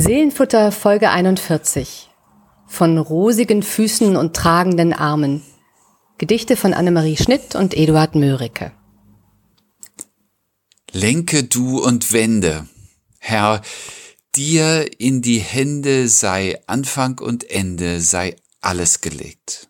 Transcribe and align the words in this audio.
Seelenfutter 0.00 0.70
Folge 0.70 1.10
41. 1.10 2.08
Von 2.68 2.98
rosigen 2.98 3.64
Füßen 3.64 4.14
und 4.14 4.36
tragenden 4.36 4.92
Armen. 4.92 5.42
Gedichte 6.18 6.54
von 6.56 6.72
Annemarie 6.72 7.16
Schnitt 7.16 7.56
und 7.56 7.76
Eduard 7.76 8.14
Mörike. 8.14 8.70
Lenke 10.92 11.42
du 11.42 11.82
und 11.82 12.12
wende. 12.12 12.68
Herr, 13.18 13.60
dir 14.36 14.88
in 15.00 15.20
die 15.20 15.40
Hände 15.40 16.06
sei 16.06 16.60
Anfang 16.68 17.18
und 17.18 17.50
Ende, 17.50 18.00
sei 18.00 18.36
alles 18.60 19.00
gelegt. 19.00 19.68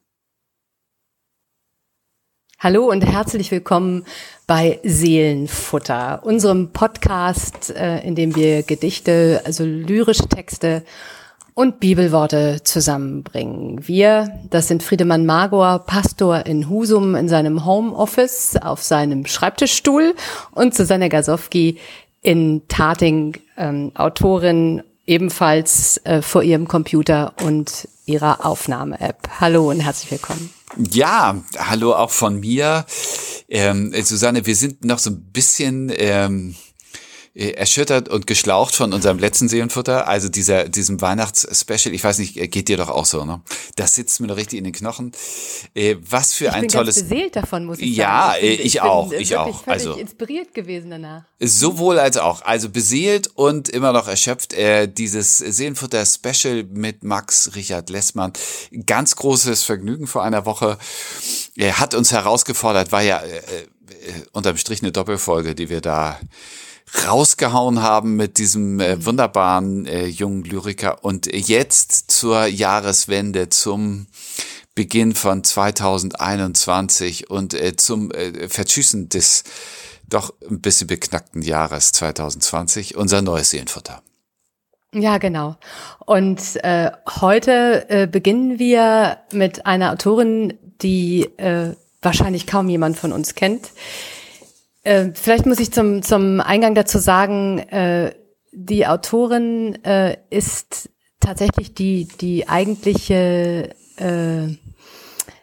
Hallo 2.61 2.91
und 2.91 3.03
herzlich 3.03 3.53
willkommen 3.53 4.05
bei 4.49 4.81
Seelenfutter, 4.83 6.23
unserem 6.25 6.73
Podcast, 6.73 7.71
äh, 7.71 8.01
in 8.01 8.17
dem 8.17 8.35
wir 8.35 8.65
Gedichte, 8.65 9.43
also 9.45 9.63
lyrische 9.63 10.27
Texte 10.29 10.83
und 11.55 11.79
Bibelworte 11.79 12.65
zusammenbringen. 12.65 13.87
Wir, 13.87 14.41
das 14.51 14.67
sind 14.67 14.83
Friedemann 14.83 15.25
Magor, 15.25 15.85
Pastor 15.87 16.47
in 16.47 16.69
Husum 16.69 17.15
in 17.15 17.29
seinem 17.29 17.65
Homeoffice 17.65 18.57
auf 18.57 18.83
seinem 18.83 19.25
Schreibtischstuhl 19.25 20.17
und 20.51 20.75
Susanne 20.75 21.11
Gasowski 21.11 21.79
in 22.23 22.63
Tating, 22.67 23.37
ähm, 23.57 23.93
Autorin 23.95 24.83
ebenfalls 25.07 25.99
äh, 25.99 26.23
vor 26.23 26.43
ihrem 26.43 26.67
Computer 26.67 27.35
und 27.45 27.87
ihrer 28.05 28.45
Aufnahme-App. 28.45 29.29
Hallo 29.39 29.71
und 29.71 29.79
herzlich 29.79 30.11
willkommen. 30.11 30.58
Ja, 30.77 31.43
hallo 31.59 31.95
auch 31.95 32.11
von 32.11 32.41
mir. 32.41 32.85
Ähm, 33.49 33.95
Susanne, 34.03 34.45
wir 34.45 34.55
sind 34.55 34.85
noch 34.85 34.99
so 34.99 35.11
ein 35.11 35.23
bisschen 35.33 35.91
ähm, 35.97 36.51
äh, 36.51 36.68
erschüttert 37.35 38.09
und 38.09 38.27
geschlaucht 38.27 38.75
von 38.75 38.93
unserem 38.93 39.19
letzten 39.19 39.49
Seelenfutter, 39.49 40.09
also 40.09 40.29
dieser, 40.29 40.69
diesem 40.69 41.01
Weihnachtsspecial. 41.01 41.95
Ich 41.95 42.03
weiß 42.03 42.19
nicht, 42.19 42.37
äh, 42.37 42.49
geht 42.49 42.69
dir 42.69 42.77
doch 42.77 42.89
auch 42.89 43.05
so, 43.05 43.25
ne? 43.25 43.41
Das 43.77 43.95
sitzt 43.95 44.21
mir 44.21 44.27
noch 44.27 44.37
richtig 44.37 44.59
in 44.59 44.65
den 44.65 44.73
Knochen. 44.73 45.13
Äh, 45.75 45.97
was 46.01 46.33
für 46.33 46.47
ich 46.47 46.53
ein 46.53 46.63
bin 46.63 46.71
tolles. 46.71 46.97
Ganz 46.97 47.09
beseelt 47.09 47.37
davon, 47.37 47.65
muss 47.65 47.79
ich 47.79 47.97
ja, 47.97 48.33
sagen. 48.33 48.45
Ja, 48.45 48.51
ich, 48.51 48.65
ich, 48.65 48.81
auch, 48.81 49.13
ich 49.13 49.37
auch. 49.37 49.67
Also 49.67 49.95
inspiriert 49.95 50.55
gewesen 50.55 50.91
danach. 50.91 51.25
Sowohl 51.39 51.99
als 51.99 52.17
auch. 52.17 52.43
Also 52.43 52.71
beseelt 52.71 53.29
und 53.35 53.69
immer 53.69 53.93
noch 53.93 54.09
erschöpft. 54.09 54.55
Äh, 54.55 54.89
dieses 54.89 55.39
Seelenfutter-Special 55.39 56.65
mit 56.65 57.05
Max 57.05 57.53
Richard 57.55 57.91
Lessmann. 57.91 58.33
Ganz 58.87 59.17
großes 59.17 59.63
Vergnügen 59.63 60.07
vor 60.07 60.25
einer 60.25 60.45
Woche. 60.45 60.79
Er 61.57 61.79
hat 61.79 61.95
uns 61.95 62.13
herausgefordert, 62.13 62.93
war 62.93 63.03
ja 63.03 63.19
äh, 63.21 63.37
äh, 63.37 64.13
unterm 64.33 64.57
Strich 64.57 64.83
eine 64.83 64.93
Doppelfolge, 64.93 65.55
die 65.55 65.69
wir 65.69 65.81
da 65.81 66.19
rausgehauen 67.07 67.83
haben 67.83 68.17
mit 68.17 68.39
diesem 68.39 68.81
äh, 68.81 69.05
wunderbaren 69.05 69.87
äh, 69.87 70.07
jungen 70.07 70.45
Lyriker. 70.45 71.05
Und 71.05 71.27
jetzt 71.33 72.11
zur 72.11 72.47
Jahreswende, 72.47 73.49
zum 73.49 74.07
Beginn 74.75 75.15
von 75.15 75.43
2021 75.43 77.31
und 77.31 77.55
äh, 77.55 77.77
zum 77.77 78.11
äh, 78.13 78.49
Verschüssen 78.49 79.09
des 79.09 79.45
doch 80.09 80.33
ein 80.49 80.61
bisschen 80.61 80.87
beknackten 80.87 81.43
Jahres 81.43 81.93
2020, 81.93 82.97
unser 82.97 83.21
neues 83.23 83.51
Seelenfutter. 83.51 84.03
Ja, 84.95 85.19
genau. 85.19 85.57
Und 86.07 86.41
äh, 86.65 86.91
heute 87.21 87.91
äh, 87.91 88.07
beginnen 88.07 88.59
wir 88.59 89.19
mit 89.33 89.67
einer 89.67 89.93
Autorin, 89.93 90.55
die 90.81 91.25
äh, 91.37 91.75
wahrscheinlich 92.01 92.47
kaum 92.47 92.69
jemand 92.69 92.97
von 92.97 93.13
uns 93.13 93.35
kennt. 93.35 93.71
Äh, 94.83 95.11
vielleicht 95.15 95.47
muss 95.47 95.61
ich 95.61 95.73
zum, 95.73 96.03
zum 96.03 96.41
Eingang 96.41 96.75
dazu 96.75 96.99
sagen, 96.99 97.59
äh, 97.59 98.13
die 98.53 98.87
Autorin 98.87 99.83
äh, 99.85 100.17
ist 100.31 100.91
tatsächlich 101.21 101.75
die, 101.75 102.09
die 102.21 102.49
eigentliche 102.49 103.75
äh, 103.97 104.49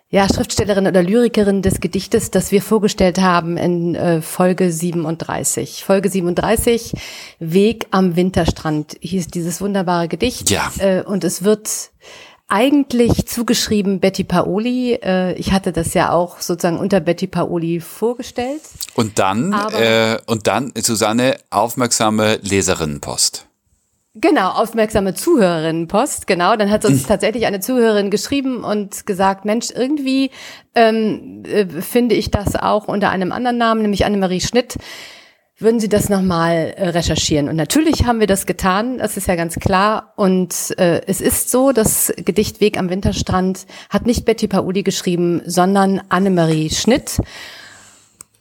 ja, 0.10 0.28
Schriftstellerin 0.34 0.88
oder 0.88 1.04
Lyrikerin 1.04 1.62
des 1.62 1.82
Gedichtes, 1.82 2.32
das 2.32 2.52
wir 2.52 2.62
vorgestellt 2.62 3.20
haben 3.20 3.58
in 3.58 3.96
äh, 3.96 4.22
Folge 4.22 4.72
37. 4.72 5.84
Folge 5.84 6.10
37, 6.10 6.94
Weg 7.40 7.88
am 7.92 8.16
Winterstrand, 8.16 8.96
hieß 9.02 9.28
dieses 9.28 9.60
wunderbare 9.62 10.08
Gedicht. 10.08 10.52
Ja. 10.52 10.72
Äh, 10.80 11.04
und 11.04 11.24
es 11.24 11.44
wird 11.44 11.92
eigentlich 12.48 13.26
zugeschrieben 13.28 14.00
Betty 14.00 14.24
Paoli. 14.24 14.94
Äh, 14.94 15.34
ich 15.34 15.52
hatte 15.52 15.72
das 15.72 15.94
ja 15.94 16.12
auch 16.12 16.40
sozusagen 16.40 16.78
unter 16.78 17.00
Betty 17.00 17.28
Paoli 17.28 17.80
vorgestellt. 17.80 18.62
Und 18.96 19.20
dann, 19.20 19.54
äh, 19.78 20.20
und 20.26 20.48
dann, 20.48 20.72
Susanne, 20.78 21.38
aufmerksame 21.50 22.40
Leserinnenpost. 22.42 23.48
Genau, 24.18 24.52
aufmerksame 24.52 25.14
Zuhörerinnenpost, 25.14 26.26
genau. 26.26 26.56
Dann 26.56 26.72
hat 26.72 26.86
uns 26.86 27.02
hm. 27.02 27.08
tatsächlich 27.08 27.46
eine 27.46 27.60
Zuhörerin 27.60 28.10
geschrieben 28.10 28.64
und 28.64 29.06
gesagt, 29.06 29.44
Mensch, 29.44 29.72
irgendwie 29.76 30.32
ähm, 30.74 31.44
äh, 31.46 31.66
finde 31.82 32.16
ich 32.16 32.32
das 32.32 32.56
auch 32.56 32.88
unter 32.88 33.10
einem 33.10 33.34
anderen 33.34 33.58
Namen, 33.58 33.82
nämlich 33.82 34.06
Annemarie 34.06 34.40
Schnitt 34.40 34.78
würden 35.58 35.80
Sie 35.80 35.88
das 35.88 36.10
nochmal 36.10 36.74
äh, 36.76 36.90
recherchieren? 36.90 37.48
Und 37.48 37.56
natürlich 37.56 38.06
haben 38.06 38.20
wir 38.20 38.28
das 38.28 38.46
getan, 38.46 38.98
das 38.98 39.16
ist 39.16 39.28
ja 39.28 39.36
ganz 39.36 39.56
klar. 39.56 40.14
Und 40.18 40.78
äh, 40.78 41.02
es 41.08 41.22
ist 41.22 41.50
so, 41.50 41.72
das 41.72 42.14
Gedicht 42.18 42.60
Weg 42.60 42.78
am 42.78 42.90
Winterstrand 42.90 43.66
hat 43.90 44.06
nicht 44.06 44.26
Betty 44.26 44.48
Pauli 44.48 44.84
geschrieben, 44.84 45.42
sondern 45.46 46.02
Annemarie 46.10 46.70
Schnitt. 46.70 47.20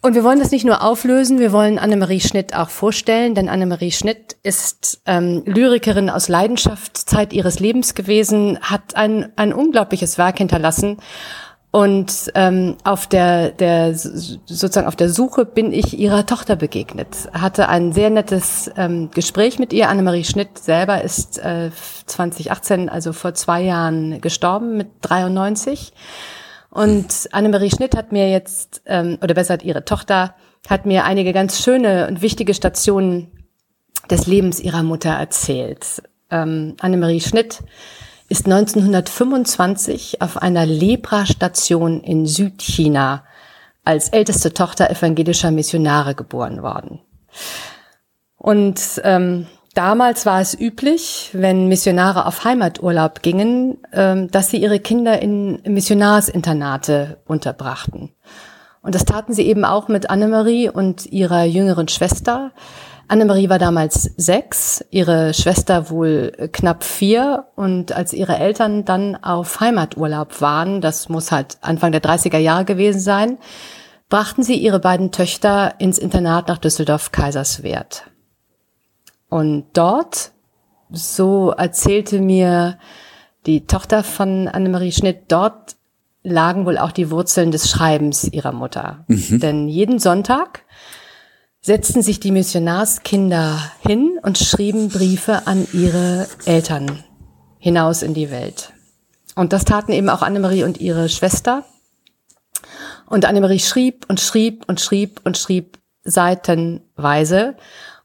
Und 0.01 0.13
wir 0.13 0.23
wollen 0.23 0.39
das 0.39 0.51
nicht 0.51 0.65
nur 0.65 0.83
auflösen, 0.83 1.39
wir 1.39 1.51
wollen 1.51 1.79
Annemarie 1.79 2.19
Schnitt 2.19 2.53
auch 2.55 2.69
vorstellen, 2.69 3.33
denn 3.33 3.49
Annemarie 3.49 3.91
Schnitt 3.91 4.35
ist 4.43 5.01
ähm, 5.07 5.41
Lyrikerin 5.45 6.11
aus 6.11 6.27
Leidenschaft, 6.27 6.95
Zeit 6.95 7.33
ihres 7.33 7.59
Lebens 7.59 7.95
gewesen, 7.95 8.59
hat 8.61 8.95
ein, 8.95 9.31
ein 9.35 9.51
unglaubliches 9.51 10.19
Werk 10.19 10.37
hinterlassen 10.37 10.97
und 11.75 12.31
ähm, 12.35 12.77
auf 12.85 13.05
der, 13.05 13.51
der 13.51 13.93
sozusagen 13.93 14.87
auf 14.87 14.95
der 14.95 15.09
Suche 15.09 15.43
bin 15.43 15.73
ich 15.73 15.99
ihrer 15.99 16.25
Tochter 16.25 16.55
begegnet. 16.55 17.27
Hatte 17.33 17.67
ein 17.67 17.91
sehr 17.91 18.09
nettes 18.09 18.71
ähm, 18.77 19.11
Gespräch 19.11 19.59
mit 19.59 19.73
ihr. 19.73 19.89
Annemarie 19.89 20.23
Schnitt 20.23 20.57
selber 20.57 21.01
ist 21.03 21.37
äh, 21.37 21.71
2018, 22.05 22.87
also 22.87 23.11
vor 23.11 23.33
zwei 23.33 23.61
Jahren, 23.61 24.21
gestorben 24.21 24.77
mit 24.77 24.87
93. 25.01 25.91
Und 26.69 27.27
Annemarie 27.33 27.71
Schnitt 27.71 27.97
hat 27.97 28.13
mir 28.13 28.29
jetzt, 28.31 28.81
ähm, 28.85 29.17
oder 29.21 29.33
besser 29.33 29.61
ihre 29.61 29.83
Tochter, 29.83 30.33
hat 30.69 30.85
mir 30.85 31.03
einige 31.03 31.33
ganz 31.33 31.61
schöne 31.61 32.07
und 32.07 32.21
wichtige 32.21 32.53
Stationen 32.53 33.33
des 34.09 34.27
Lebens 34.27 34.61
ihrer 34.61 34.83
Mutter 34.83 35.09
erzählt. 35.09 36.01
Ähm, 36.31 36.77
Annemarie 36.79 37.19
Schnitt 37.19 37.59
ist 38.27 38.45
1925 38.45 40.21
auf 40.21 40.37
einer 40.41 40.65
Lepra-Station 40.65 42.01
in 42.01 42.25
Südchina 42.25 43.23
als 43.83 44.09
älteste 44.09 44.53
Tochter 44.53 44.89
evangelischer 44.89 45.51
Missionare 45.51 46.15
geboren 46.15 46.63
worden. 46.63 46.99
Und 48.37 48.79
ähm, 49.03 49.45
damals 49.75 50.25
war 50.25 50.41
es 50.41 50.59
üblich, 50.59 51.29
wenn 51.33 51.67
Missionare 51.67 52.25
auf 52.25 52.43
Heimaturlaub 52.43 53.21
gingen, 53.21 53.77
ähm, 53.93 54.31
dass 54.31 54.49
sie 54.49 54.57
ihre 54.57 54.79
Kinder 54.79 55.21
in 55.21 55.61
Missionarsinternate 55.63 57.17
unterbrachten. 57.25 58.11
Und 58.81 58.93
das 58.93 59.05
taten 59.05 59.33
sie 59.33 59.47
eben 59.47 59.65
auch 59.65 59.87
mit 59.87 60.09
Annemarie 60.09 60.69
und 60.69 61.05
ihrer 61.07 61.43
jüngeren 61.43 61.87
Schwester. 61.87 62.51
Annemarie 63.07 63.49
war 63.49 63.59
damals 63.59 64.03
sechs, 64.17 64.83
ihre 64.89 65.33
Schwester 65.33 65.89
wohl 65.89 66.49
knapp 66.51 66.83
vier 66.83 67.45
und 67.55 67.91
als 67.91 68.13
ihre 68.13 68.37
Eltern 68.37 68.85
dann 68.85 69.15
auf 69.15 69.59
Heimaturlaub 69.59 70.41
waren, 70.41 70.81
das 70.81 71.09
muss 71.09 71.31
halt 71.31 71.57
Anfang 71.61 71.91
der 71.91 72.01
30er 72.01 72.37
Jahre 72.37 72.65
gewesen 72.65 72.99
sein, 72.99 73.37
brachten 74.09 74.43
sie 74.43 74.55
ihre 74.55 74.79
beiden 74.79 75.11
Töchter 75.11 75.75
ins 75.79 75.97
Internat 75.97 76.47
nach 76.47 76.57
Düsseldorf-Kaiserswerth. 76.57 78.03
Und 79.29 79.65
dort, 79.73 80.31
so 80.91 81.51
erzählte 81.51 82.19
mir 82.19 82.77
die 83.45 83.65
Tochter 83.65 84.03
von 84.03 84.47
Annemarie 84.47 84.91
Schnitt, 84.91 85.25
dort 85.27 85.75
lagen 86.23 86.65
wohl 86.65 86.77
auch 86.77 86.91
die 86.91 87.11
Wurzeln 87.11 87.51
des 87.51 87.69
Schreibens 87.69 88.23
ihrer 88.25 88.51
Mutter. 88.51 89.05
Mhm. 89.07 89.39
Denn 89.39 89.67
jeden 89.67 89.99
Sonntag 89.99 90.64
setzten 91.65 92.03
sich 92.03 92.19
die 92.19 92.29
Missionarskinder 92.29 93.59
hin 93.79 94.19
und 94.21 94.37
schrieben 94.37 94.89
Briefe 94.89 95.47
an 95.47 95.67
ihre 95.73 96.27
Eltern 96.45 97.03
hinaus 97.57 98.03
in 98.03 98.13
die 98.13 98.29
Welt. 98.29 98.71
Und 99.33 99.51
das 99.51 99.65
taten 99.65 99.91
eben 99.91 100.09
auch 100.09 100.21
Annemarie 100.21 100.63
und 100.63 100.79
ihre 100.79 101.09
Schwester. 101.09 101.65
Und 103.07 103.25
Annemarie 103.25 103.59
schrieb 103.59 104.05
und 104.07 104.19
schrieb 104.19 104.65
und 104.67 104.79
schrieb 104.79 105.21
und 105.23 105.39
schrieb 105.39 105.79
seitenweise 106.03 107.55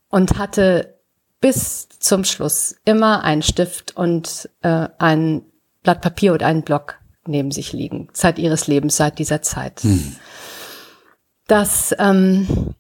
und 0.09 0.39
hatte 0.39 0.99
bis 1.43 1.91
zum 1.99 2.25
Schluss 2.25 2.77
immer 2.87 3.25
einen 3.25 3.43
Stift 3.43 3.95
und 3.95 4.49
äh, 4.63 4.89
ein 4.97 5.43
Blatt 5.83 6.01
Papier 6.01 6.33
und 6.33 6.43
einen 6.43 6.63
Block 6.63 6.99
neben 7.27 7.51
sich 7.51 7.75
liegen, 7.75 8.09
seit 8.15 8.39
ihres 8.39 8.69
Lebens, 8.69 8.97
seit 8.97 9.19
dieser 9.19 9.43
Zeit. 9.43 9.81
Hm. 9.83 10.17
Das 11.47 11.95
ähm, 11.99 12.75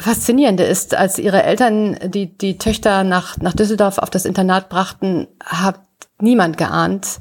Faszinierende 0.00 0.64
ist, 0.64 0.94
als 0.94 1.18
ihre 1.18 1.42
Eltern 1.42 1.98
die, 2.04 2.36
die 2.36 2.58
Töchter 2.58 3.04
nach, 3.04 3.36
nach 3.38 3.52
Düsseldorf 3.52 3.98
auf 3.98 4.10
das 4.10 4.24
Internat 4.24 4.68
brachten, 4.68 5.28
hat 5.44 5.80
niemand 6.20 6.56
geahnt, 6.56 7.18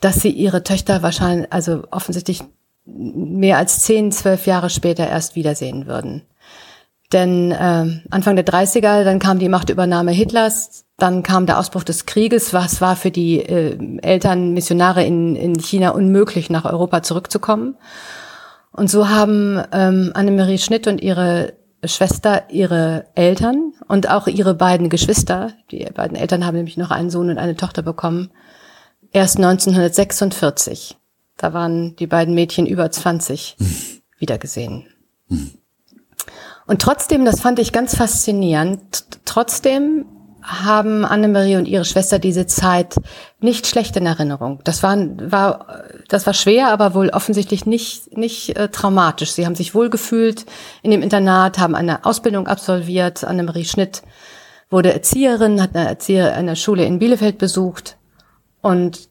dass 0.00 0.16
sie 0.16 0.30
ihre 0.30 0.62
Töchter 0.62 1.02
wahrscheinlich, 1.02 1.52
also 1.52 1.82
offensichtlich 1.90 2.42
mehr 2.86 3.58
als 3.58 3.80
zehn, 3.80 4.12
zwölf 4.12 4.46
Jahre 4.46 4.70
später 4.70 5.08
erst 5.08 5.34
wiedersehen 5.34 5.86
würden. 5.86 6.22
Denn 7.12 7.52
äh, 7.52 8.00
Anfang 8.10 8.36
der 8.36 8.46
30er, 8.46 9.04
dann 9.04 9.18
kam 9.18 9.38
die 9.38 9.48
Machtübernahme 9.48 10.10
Hitlers, 10.10 10.84
dann 10.96 11.22
kam 11.22 11.46
der 11.46 11.58
Ausbruch 11.58 11.84
des 11.84 12.06
Krieges, 12.06 12.52
was 12.52 12.80
war 12.80 12.96
für 12.96 13.10
die 13.10 13.40
äh, 13.40 13.78
Eltern 14.02 14.52
Missionare 14.52 15.04
in, 15.04 15.36
in 15.36 15.58
China 15.58 15.90
unmöglich, 15.90 16.50
nach 16.50 16.64
Europa 16.64 17.02
zurückzukommen. 17.02 17.76
Und 18.72 18.90
so 18.90 19.08
haben 19.08 19.62
ähm, 19.72 20.10
Annemarie 20.14 20.58
Schnitt 20.58 20.86
und 20.86 21.00
ihre 21.00 21.54
Schwester 21.88 22.44
ihre 22.50 23.06
Eltern 23.14 23.72
und 23.88 24.10
auch 24.10 24.26
ihre 24.26 24.54
beiden 24.54 24.88
Geschwister, 24.88 25.52
die 25.70 25.84
beiden 25.94 26.16
Eltern 26.16 26.46
haben 26.46 26.56
nämlich 26.56 26.76
noch 26.76 26.90
einen 26.90 27.10
Sohn 27.10 27.30
und 27.30 27.38
eine 27.38 27.56
Tochter 27.56 27.82
bekommen, 27.82 28.30
erst 29.12 29.36
1946. 29.36 30.96
Da 31.36 31.52
waren 31.52 31.96
die 31.96 32.06
beiden 32.06 32.34
Mädchen 32.34 32.66
über 32.66 32.90
20 32.90 33.56
hm. 33.58 33.76
wiedergesehen. 34.18 34.86
Hm. 35.28 35.50
Und 36.66 36.80
trotzdem, 36.80 37.24
das 37.24 37.40
fand 37.40 37.58
ich 37.58 37.72
ganz 37.72 37.96
faszinierend, 37.96 39.06
trotzdem 39.24 40.06
haben 40.44 41.06
Annemarie 41.06 41.56
und 41.56 41.66
ihre 41.66 41.86
Schwester 41.86 42.18
diese 42.18 42.46
Zeit 42.46 42.96
nicht 43.40 43.66
schlecht 43.66 43.96
in 43.96 44.04
Erinnerung. 44.04 44.60
Das 44.64 44.82
war, 44.82 44.96
war, 45.18 45.84
das 46.08 46.26
war 46.26 46.34
schwer, 46.34 46.68
aber 46.68 46.94
wohl 46.94 47.08
offensichtlich 47.08 47.64
nicht, 47.64 48.16
nicht 48.16 48.56
äh, 48.56 48.68
traumatisch. 48.68 49.32
Sie 49.32 49.46
haben 49.46 49.54
sich 49.54 49.74
wohlgefühlt 49.74 50.44
in 50.82 50.90
dem 50.90 51.02
Internat, 51.02 51.58
haben 51.58 51.74
eine 51.74 52.04
Ausbildung 52.04 52.46
absolviert. 52.46 53.24
Annemarie 53.24 53.64
Schnitt 53.64 54.02
wurde 54.68 54.92
Erzieherin, 54.92 55.62
hat 55.62 55.74
eine, 55.74 55.88
Erzieher, 55.88 56.34
eine 56.34 56.56
Schule 56.56 56.84
in 56.84 56.98
Bielefeld 56.98 57.38
besucht 57.38 57.96
und 58.60 59.08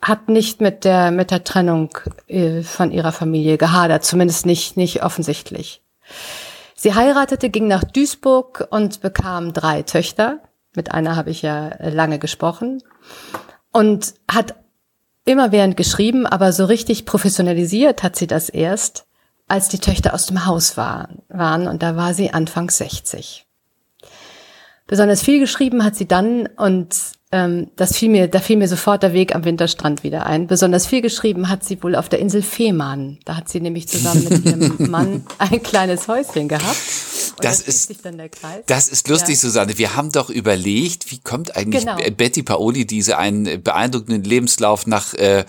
hat 0.00 0.28
nicht 0.28 0.60
mit 0.60 0.84
der, 0.84 1.10
mit 1.10 1.32
der 1.32 1.42
Trennung 1.42 1.90
äh, 2.28 2.62
von 2.62 2.92
ihrer 2.92 3.12
Familie 3.12 3.58
gehadert, 3.58 4.04
zumindest 4.04 4.46
nicht, 4.46 4.76
nicht 4.76 5.02
offensichtlich. 5.02 5.82
Sie 6.76 6.94
heiratete, 6.94 7.50
ging 7.50 7.66
nach 7.66 7.82
Duisburg 7.82 8.68
und 8.70 9.00
bekam 9.00 9.52
drei 9.52 9.82
Töchter. 9.82 10.40
Mit 10.76 10.92
einer 10.92 11.16
habe 11.16 11.30
ich 11.30 11.42
ja 11.42 11.74
lange 11.80 12.18
gesprochen. 12.18 12.82
Und 13.72 14.14
hat 14.30 14.54
immer 15.24 15.52
während 15.52 15.76
geschrieben, 15.76 16.26
aber 16.26 16.52
so 16.52 16.64
richtig 16.64 17.04
professionalisiert 17.04 18.02
hat 18.02 18.16
sie 18.16 18.26
das 18.26 18.48
erst, 18.48 19.06
als 19.48 19.68
die 19.68 19.78
Töchter 19.78 20.14
aus 20.14 20.26
dem 20.26 20.46
Haus 20.46 20.76
waren, 20.76 21.22
waren 21.28 21.68
und 21.68 21.82
da 21.82 21.96
war 21.96 22.14
sie 22.14 22.32
Anfang 22.32 22.70
60. 22.70 23.46
Besonders 24.86 25.22
viel 25.22 25.40
geschrieben 25.40 25.84
hat 25.84 25.96
sie 25.96 26.06
dann 26.06 26.46
und 26.56 27.15
ähm, 27.36 27.70
das 27.76 27.94
fiel 27.94 28.08
mir, 28.08 28.28
da 28.28 28.40
fiel 28.40 28.56
mir 28.56 28.66
sofort 28.66 29.02
der 29.02 29.12
Weg 29.12 29.34
am 29.34 29.44
Winterstrand 29.44 30.02
wieder 30.02 30.24
ein. 30.24 30.46
Besonders 30.46 30.86
viel 30.86 31.02
geschrieben 31.02 31.50
hat 31.50 31.64
sie 31.64 31.82
wohl 31.82 31.94
auf 31.94 32.08
der 32.08 32.18
Insel 32.18 32.40
Fehmarn. 32.40 33.18
Da 33.26 33.36
hat 33.36 33.50
sie 33.50 33.60
nämlich 33.60 33.88
zusammen 33.88 34.24
mit 34.24 34.44
ihrem 34.46 34.74
Mann 34.90 35.26
ein 35.38 35.62
kleines 35.62 36.08
Häuschen 36.08 36.48
gehabt. 36.48 36.76
das 37.40 37.60
ist, 37.60 37.92
das 38.66 38.88
ist 38.88 39.08
lustig, 39.08 39.34
ja. 39.34 39.40
Susanne. 39.40 39.76
Wir 39.76 39.96
haben 39.96 40.10
doch 40.12 40.30
überlegt, 40.30 41.10
wie 41.10 41.18
kommt 41.18 41.56
eigentlich 41.56 41.84
genau. 41.84 41.98
Betty 42.16 42.42
Paoli, 42.42 42.86
diese 42.86 43.18
einen 43.18 43.62
beeindruckenden 43.62 44.24
Lebenslauf 44.24 44.86
nach 44.86 45.12
äh, 45.12 45.44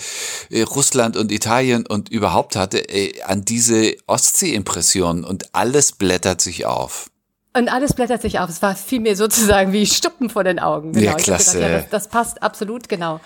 Russland 0.75 1.16
und 1.16 1.31
Italien 1.31 1.86
und 1.86 2.10
überhaupt 2.10 2.57
hatte, 2.57 2.80
äh, 2.90 3.22
an 3.22 3.45
diese 3.45 3.95
Ostsee-Impressionen 4.07 5.24
und 5.24 5.56
alles 5.56 5.94
blättert 5.94 6.42
sich 6.42 6.66
auf. 6.66 7.10
Und 7.57 7.69
alles 7.69 7.94
blättert 7.94 8.21
sich 8.21 8.39
auf. 8.39 8.50
Es 8.50 8.62
war 8.62 8.75
vielmehr 8.75 9.15
sozusagen 9.15 9.74
wie 9.74 9.86
Stuppen 9.86 10.30
vor 10.30 10.44
den 10.44 10.59
Augen. 10.59 10.92
Genau. 10.92 11.06
Ja, 11.06 11.13
klasse. 11.15 11.57
Gedacht, 11.57 11.71
ja, 11.71 11.77
das, 11.80 11.89
das, 11.89 12.07
passt 12.07 12.44
absolut, 12.44 12.88
genau. 12.88 13.19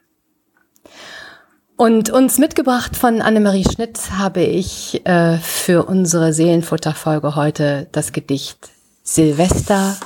Und 1.78 2.10
uns 2.10 2.38
mitgebracht 2.38 2.96
von 2.96 3.22
Annemarie 3.22 3.62
Schnitt 3.62 4.10
habe 4.10 4.42
ich 4.42 5.06
äh, 5.06 5.38
für 5.38 5.84
unsere 5.84 6.32
Seelenfutterfolge 6.32 7.36
heute 7.36 7.86
das 7.92 8.10
Gedicht 8.10 8.70
Silvester 9.04 9.96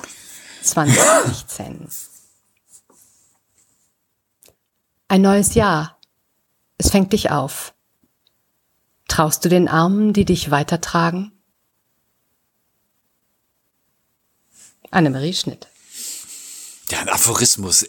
2016. 0.63 1.89
Ein 5.09 5.23
neues 5.23 5.55
Jahr. 5.55 5.99
Es 6.77 6.91
fängt 6.91 7.15
dich 7.15 7.31
auf. 7.31 7.73
Traust 9.09 9.43
du 9.43 9.49
den 9.49 9.67
Armen, 9.67 10.13
die 10.13 10.27
dich 10.27 10.51
weitertragen? 10.51 11.33
Annemarie 14.91 15.33
Schnitt. 15.33 15.69
Ein 17.03 17.09
Aphorismus. 17.09 17.85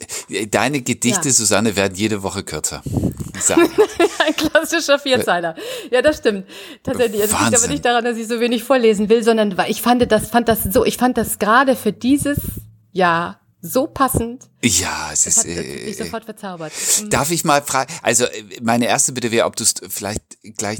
Deine 0.49 0.81
Gedichte, 0.81 1.27
ja. 1.27 1.33
Susanne, 1.33 1.75
werden 1.75 1.93
jede 1.93 2.23
Woche 2.23 2.43
kürzer. 2.43 2.81
ein 4.25 4.35
klassischer 4.35 4.97
Vierzeiler. 4.97 5.55
Ja, 5.91 6.01
das 6.01 6.17
stimmt. 6.17 6.47
Tatsächlich. 6.81 7.21
Also 7.21 7.37
liegt 7.37 7.55
aber 7.55 7.67
nicht 7.67 7.85
daran, 7.85 8.05
dass 8.05 8.17
ich 8.17 8.27
so 8.27 8.39
wenig 8.39 8.63
vorlesen 8.63 9.09
will, 9.09 9.23
sondern 9.23 9.55
weil 9.55 9.69
ich 9.69 9.83
fand 9.83 10.11
das, 10.11 10.29
fand 10.29 10.47
das 10.47 10.63
so, 10.63 10.83
ich 10.83 10.97
fand 10.97 11.19
das 11.19 11.37
gerade 11.37 11.75
für 11.75 11.93
dieses 11.93 12.39
Jahr 12.91 13.39
so 13.61 13.85
passend. 13.85 14.49
Ja, 14.63 15.11
es 15.13 15.27
ist. 15.27 15.45
Äh, 15.45 15.85
mich 15.85 15.97
sofort 15.97 16.25
verzaubert. 16.25 16.73
Mhm. 17.03 17.11
Darf 17.11 17.29
ich 17.29 17.43
mal 17.43 17.61
fragen? 17.61 17.93
Also 18.01 18.25
meine 18.63 18.87
erste 18.87 19.11
Bitte 19.11 19.29
wäre, 19.29 19.45
ob 19.45 19.55
du 19.55 19.63
es 19.63 19.75
vielleicht 19.89 20.23
gleich 20.57 20.79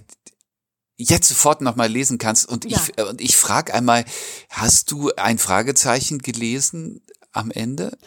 jetzt 0.97 1.29
sofort 1.29 1.61
nochmal 1.61 1.87
lesen 1.87 2.17
kannst. 2.17 2.49
Und 2.49 2.65
ja. 2.65 2.79
ich 2.79 3.03
und 3.03 3.21
ich 3.21 3.37
frage 3.37 3.75
einmal: 3.75 4.05
Hast 4.49 4.89
du 4.89 5.11
ein 5.17 5.37
Fragezeichen 5.37 6.17
gelesen 6.17 7.03
am 7.33 7.51
Ende? 7.51 7.97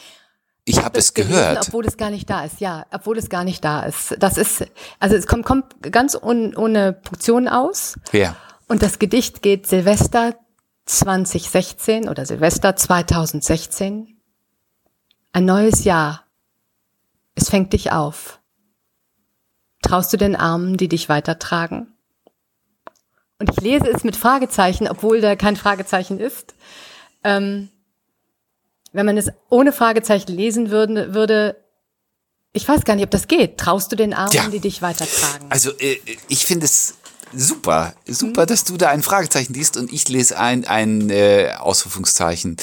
Ich 0.65 0.83
habe 0.83 0.99
es 0.99 1.15
gehört. 1.15 1.55
Gelesen, 1.55 1.69
obwohl 1.69 1.87
es 1.87 1.97
gar 1.97 2.11
nicht 2.11 2.29
da 2.29 2.45
ist, 2.45 2.61
ja, 2.61 2.87
obwohl 2.91 3.19
es 3.19 3.29
gar 3.29 3.45
nicht 3.45 3.65
da 3.65 3.83
ist. 3.83 4.17
Das 4.19 4.37
ist, 4.37 4.67
also 4.99 5.15
es 5.15 5.27
kommt, 5.29 5.45
kommt 5.45 5.93
ganz 5.93 6.17
un, 6.17 6.57
ohne 6.57 6.93
Punktion 6.93 7.47
aus. 7.47 7.97
Ja. 8.13 8.35
Und 8.67 8.83
das 8.83 8.99
Gedicht 8.99 9.43
geht 9.43 9.69
Silvester 9.69 10.35
2016 10.87 12.09
oder 12.09 12.27
Silvester 12.27 12.75
2016. 12.75 14.17
Ein 15.33 15.45
neues 15.45 15.85
Jahr. 15.85 16.25
Es 17.37 17.49
fängt 17.49 17.73
dich 17.73 17.93
auf. 17.93 18.41
Traust 19.83 20.13
du 20.13 20.17
den 20.17 20.35
Armen, 20.35 20.77
die 20.77 20.89
dich 20.89 21.09
weitertragen? 21.09 21.95
Und 23.39 23.51
ich 23.51 23.61
lese 23.61 23.87
es 23.89 24.03
mit 24.03 24.17
Fragezeichen, 24.17 24.89
obwohl 24.89 25.21
da 25.21 25.37
kein 25.37 25.55
Fragezeichen 25.55 26.19
ist. 26.19 26.55
Ähm, 27.23 27.69
wenn 28.97 29.07
man 29.07 29.19
es 29.19 29.31
ohne 29.51 29.73
Fragezeichen 29.73 30.33
lesen 30.33 30.71
würde, 30.71 31.15
würde 31.15 31.57
ich 32.55 32.67
weiß 32.67 32.85
gar 32.85 32.97
nicht, 32.97 33.05
ob 33.05 33.11
das 33.11 33.29
geht. 33.29 33.59
Traust 33.59 33.93
du 33.93 33.97
den 33.97 34.15
Armen, 34.15 34.33
ja. 34.33 34.49
die 34.49 34.61
dich 34.61 34.81
weitertragen? 34.81 35.45
Also 35.51 35.71
äh, 35.79 35.99
ich 36.29 36.47
finde 36.47 36.65
es 36.65 36.95
super, 37.35 37.95
super, 38.07 38.43
mhm. 38.43 38.47
dass 38.47 38.65
du 38.65 38.79
da 38.79 38.89
ein 38.89 39.03
Fragezeichen 39.03 39.53
liest 39.53 39.77
und 39.77 39.93
ich 39.93 40.09
lese 40.09 40.39
ein 40.39 40.67
ein 40.67 41.11
äh, 41.11 41.53
Ausrufungszeichen. 41.59 42.57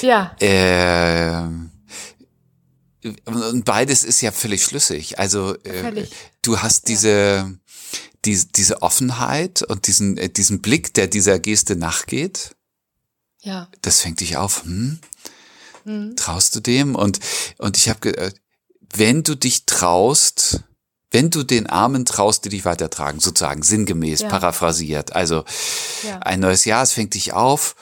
Ja. 0.00 0.34
Äh, 0.40 1.42
und 3.26 3.66
beides 3.66 4.04
ist 4.04 4.22
ja 4.22 4.32
völlig 4.32 4.64
schlüssig. 4.64 5.18
Also 5.18 5.54
äh, 5.64 5.82
völlig. 5.82 6.10
du 6.40 6.60
hast 6.60 6.88
diese 6.88 7.10
ja. 7.10 7.50
die, 8.24 8.42
diese 8.56 8.80
Offenheit 8.80 9.62
und 9.62 9.86
diesen 9.86 10.16
äh, 10.16 10.30
diesen 10.30 10.62
Blick, 10.62 10.94
der 10.94 11.08
dieser 11.08 11.38
Geste 11.38 11.76
nachgeht. 11.76 12.56
Ja. 13.42 13.68
Das 13.82 14.00
fängt 14.00 14.20
dich 14.20 14.38
auf. 14.38 14.64
Hm? 14.64 15.00
Mhm. 15.84 16.16
Traust 16.16 16.54
du 16.56 16.60
dem? 16.60 16.94
Und, 16.94 17.20
und 17.58 17.76
ich 17.76 17.88
habe, 17.88 18.32
wenn 18.92 19.22
du 19.22 19.34
dich 19.34 19.66
traust, 19.66 20.64
wenn 21.10 21.30
du 21.30 21.44
den 21.44 21.68
Armen 21.68 22.04
traust, 22.04 22.44
die 22.44 22.48
dich 22.48 22.64
weitertragen, 22.64 23.20
sozusagen 23.20 23.62
sinngemäß, 23.62 24.22
ja. 24.22 24.28
paraphrasiert. 24.28 25.14
Also 25.14 25.44
ja. 26.02 26.18
ein 26.18 26.40
neues 26.40 26.64
Jahr, 26.64 26.82
es 26.82 26.92
fängt 26.92 27.14
dich 27.14 27.32
auf, 27.32 27.76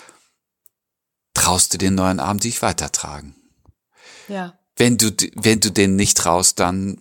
traust 1.35 1.73
du 1.73 1.79
den 1.79 1.95
neuen 1.95 2.21
Armen, 2.21 2.41
die 2.41 2.51
dich 2.51 2.63
weitertragen. 2.63 3.35
Ja. 4.29 4.59
Wenn 4.77 4.99
du, 4.99 5.11
wenn 5.37 5.61
du 5.61 5.71
den 5.71 5.97
nicht 5.97 6.17
traust, 6.17 6.61
dann 6.61 7.01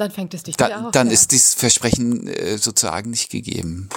dann 0.00 0.10
fängt 0.10 0.32
es 0.32 0.44
dich 0.44 0.56
da, 0.56 0.86
auf. 0.86 0.92
Dann 0.92 1.08
ja. 1.08 1.12
ist 1.12 1.30
dieses 1.30 1.52
Versprechen 1.52 2.26
äh, 2.26 2.56
sozusagen 2.56 3.10
nicht 3.10 3.30
gegeben. 3.30 3.90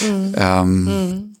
Mhm. 0.00 0.34
Ähm, 0.34 0.84
mhm. 0.84 1.36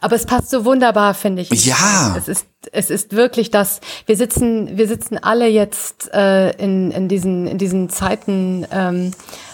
Aber 0.00 0.16
es 0.16 0.24
passt 0.24 0.48
so 0.48 0.64
wunderbar, 0.64 1.12
finde 1.12 1.42
ich. 1.42 1.50
Ja. 1.66 2.16
Es 2.16 2.28
ist, 2.28 2.46
es 2.74 2.90
ist 2.90 3.14
wirklich 3.14 3.50
das, 3.50 3.80
wir 4.06 4.16
sitzen, 4.16 4.76
wir 4.76 4.88
sitzen 4.88 5.18
alle 5.18 5.48
jetzt 5.48 6.12
äh, 6.12 6.50
in, 6.52 6.90
in, 6.90 7.08
diesen, 7.08 7.46
in 7.46 7.58
diesen 7.58 7.88
Zeiten 7.88 8.66
ähm, 8.70 9.12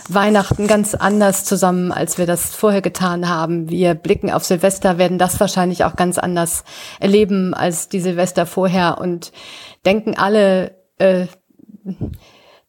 Weihnachten 0.08 0.66
ganz 0.66 0.94
anders 0.94 1.44
zusammen, 1.44 1.92
als 1.92 2.18
wir 2.18 2.26
das 2.26 2.54
vorher 2.54 2.82
getan 2.82 3.28
haben. 3.28 3.68
Wir 3.68 3.94
blicken 3.94 4.30
auf 4.30 4.44
Silvester, 4.44 4.98
werden 4.98 5.18
das 5.18 5.38
wahrscheinlich 5.38 5.84
auch 5.84 5.96
ganz 5.96 6.18
anders 6.18 6.64
erleben 6.98 7.54
als 7.54 7.88
die 7.88 8.00
Silvester 8.00 8.46
vorher 8.46 8.98
und 9.00 9.32
denken 9.84 10.16
alle, 10.16 10.76
äh, 10.98 11.26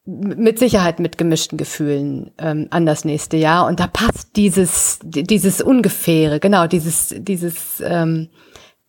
mit 0.06 0.60
Sicherheit 0.60 1.00
mit 1.00 1.18
gemischten 1.18 1.58
Gefühlen 1.58 2.32
ähm, 2.40 2.68
an 2.72 2.86
das 2.86 3.06
nächste 3.06 3.38
Jahr. 3.38 3.68
Und 3.68 3.80
da 3.80 3.88
passt 3.88 4.36
dieses, 4.36 5.00
dieses 5.04 5.62
Ungefähre, 5.62 6.40
genau, 6.40 6.68
dieses, 6.68 7.14
dieses, 7.18 7.82
ähm, 7.86 8.30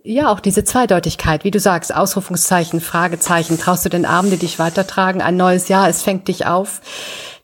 ja, 0.04 0.32
auch 0.32 0.40
diese 0.40 0.64
Zweideutigkeit, 0.64 1.44
wie 1.44 1.50
du 1.50 1.60
sagst, 1.60 1.94
Ausrufungszeichen, 1.94 2.80
Fragezeichen, 2.80 3.58
traust 3.58 3.84
du 3.84 3.88
den 3.88 4.04
Arm, 4.04 4.30
die 4.30 4.36
dich 4.36 4.58
weitertragen, 4.58 5.22
ein 5.22 5.36
neues 5.36 5.68
Jahr, 5.68 5.88
es 5.88 6.02
fängt 6.02 6.28
dich 6.28 6.46
auf. 6.46 6.80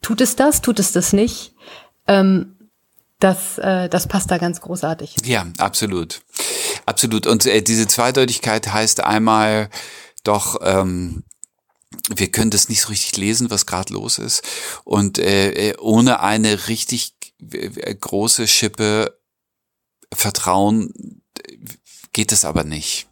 Tut 0.02 0.20
es 0.20 0.36
das, 0.36 0.60
tut 0.60 0.78
es 0.78 0.92
das 0.92 1.12
nicht? 1.12 1.54
Ähm, 2.06 2.56
das, 3.20 3.58
äh, 3.58 3.88
das 3.88 4.08
passt 4.08 4.30
da 4.30 4.38
ganz 4.38 4.60
großartig. 4.60 5.16
Ja, 5.24 5.46
absolut. 5.58 6.20
Absolut. 6.86 7.26
Und 7.26 7.46
äh, 7.46 7.62
diese 7.62 7.86
Zweideutigkeit 7.86 8.72
heißt 8.72 9.04
einmal 9.04 9.70
doch, 10.24 10.58
ähm, 10.62 11.24
wir 12.14 12.30
können 12.30 12.50
das 12.50 12.68
nicht 12.68 12.82
so 12.82 12.88
richtig 12.88 13.16
lesen, 13.16 13.50
was 13.50 13.66
gerade 13.66 13.92
los 13.92 14.18
ist. 14.18 14.42
Und 14.84 15.18
äh, 15.18 15.70
äh 15.70 15.76
ohne 15.78 16.20
eine 16.20 16.68
richtig 16.68 17.14
äh, 17.52 17.94
große 17.94 18.46
Schippe 18.46 19.18
Vertrauen 20.12 21.22
geht 22.18 22.32
es 22.32 22.44
aber 22.44 22.64
nicht. 22.64 23.06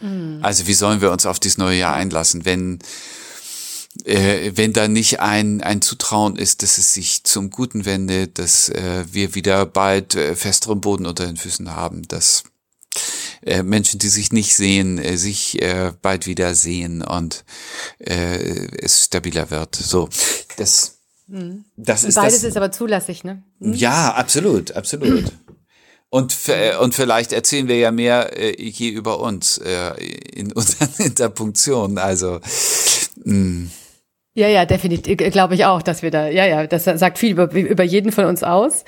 Mhm. 0.00 0.38
Also 0.40 0.66
wie 0.66 0.72
sollen 0.72 1.02
wir 1.02 1.12
uns 1.12 1.26
auf 1.26 1.38
dieses 1.38 1.58
neue 1.58 1.78
Jahr 1.78 1.94
einlassen, 1.94 2.46
wenn 2.46 2.78
äh, 4.04 4.52
wenn 4.54 4.72
da 4.72 4.88
nicht 4.88 5.20
ein, 5.20 5.60
ein 5.60 5.82
Zutrauen 5.82 6.36
ist, 6.36 6.62
dass 6.62 6.78
es 6.78 6.94
sich 6.94 7.24
zum 7.24 7.50
Guten 7.50 7.84
wendet, 7.84 8.38
dass 8.38 8.70
äh, 8.70 9.04
wir 9.10 9.34
wieder 9.34 9.66
bald 9.66 10.14
äh, 10.14 10.34
festeren 10.36 10.80
Boden 10.80 11.04
unter 11.04 11.26
den 11.26 11.36
Füßen 11.36 11.76
haben, 11.76 12.08
dass 12.08 12.44
äh, 13.42 13.62
Menschen, 13.62 13.98
die 13.98 14.08
sich 14.08 14.32
nicht 14.32 14.56
sehen, 14.56 14.96
äh, 14.96 15.18
sich 15.18 15.60
äh, 15.60 15.92
bald 16.00 16.26
wieder 16.26 16.54
sehen 16.54 17.02
und 17.02 17.44
äh, 17.98 18.68
es 18.78 19.04
stabiler 19.04 19.50
wird. 19.50 19.76
So, 19.76 20.08
das, 20.56 20.96
mhm. 21.26 21.66
das 21.76 22.04
ist 22.04 22.14
beides 22.14 22.40
das, 22.40 22.44
ist 22.44 22.56
aber 22.56 22.72
zulässig, 22.72 23.22
ne? 23.22 23.42
Mhm. 23.58 23.74
Ja, 23.74 24.14
absolut, 24.14 24.72
absolut. 24.72 25.30
Und, 26.10 26.36
äh, 26.48 26.76
und 26.76 26.94
vielleicht 26.94 27.32
erzählen 27.32 27.68
wir 27.68 27.78
ja 27.78 27.92
mehr 27.92 28.36
äh, 28.36 28.60
je 28.60 28.88
über 28.88 29.20
uns 29.20 29.58
äh, 29.58 29.94
in 30.34 30.52
unseren 30.54 30.90
Interpunktionen. 30.98 31.98
Also 31.98 32.40
mh. 33.24 33.34
Mm. 33.34 33.70
Ja, 34.32 34.46
ja, 34.46 34.64
definitiv, 34.64 35.16
glaube 35.32 35.56
ich 35.56 35.64
auch, 35.64 35.82
dass 35.82 36.02
wir 36.02 36.12
da, 36.12 36.28
ja, 36.28 36.46
ja, 36.46 36.64
das 36.68 36.84
sagt 36.84 37.18
viel 37.18 37.32
über, 37.32 37.52
über 37.52 37.82
jeden 37.82 38.12
von 38.12 38.26
uns 38.26 38.44
aus. 38.44 38.84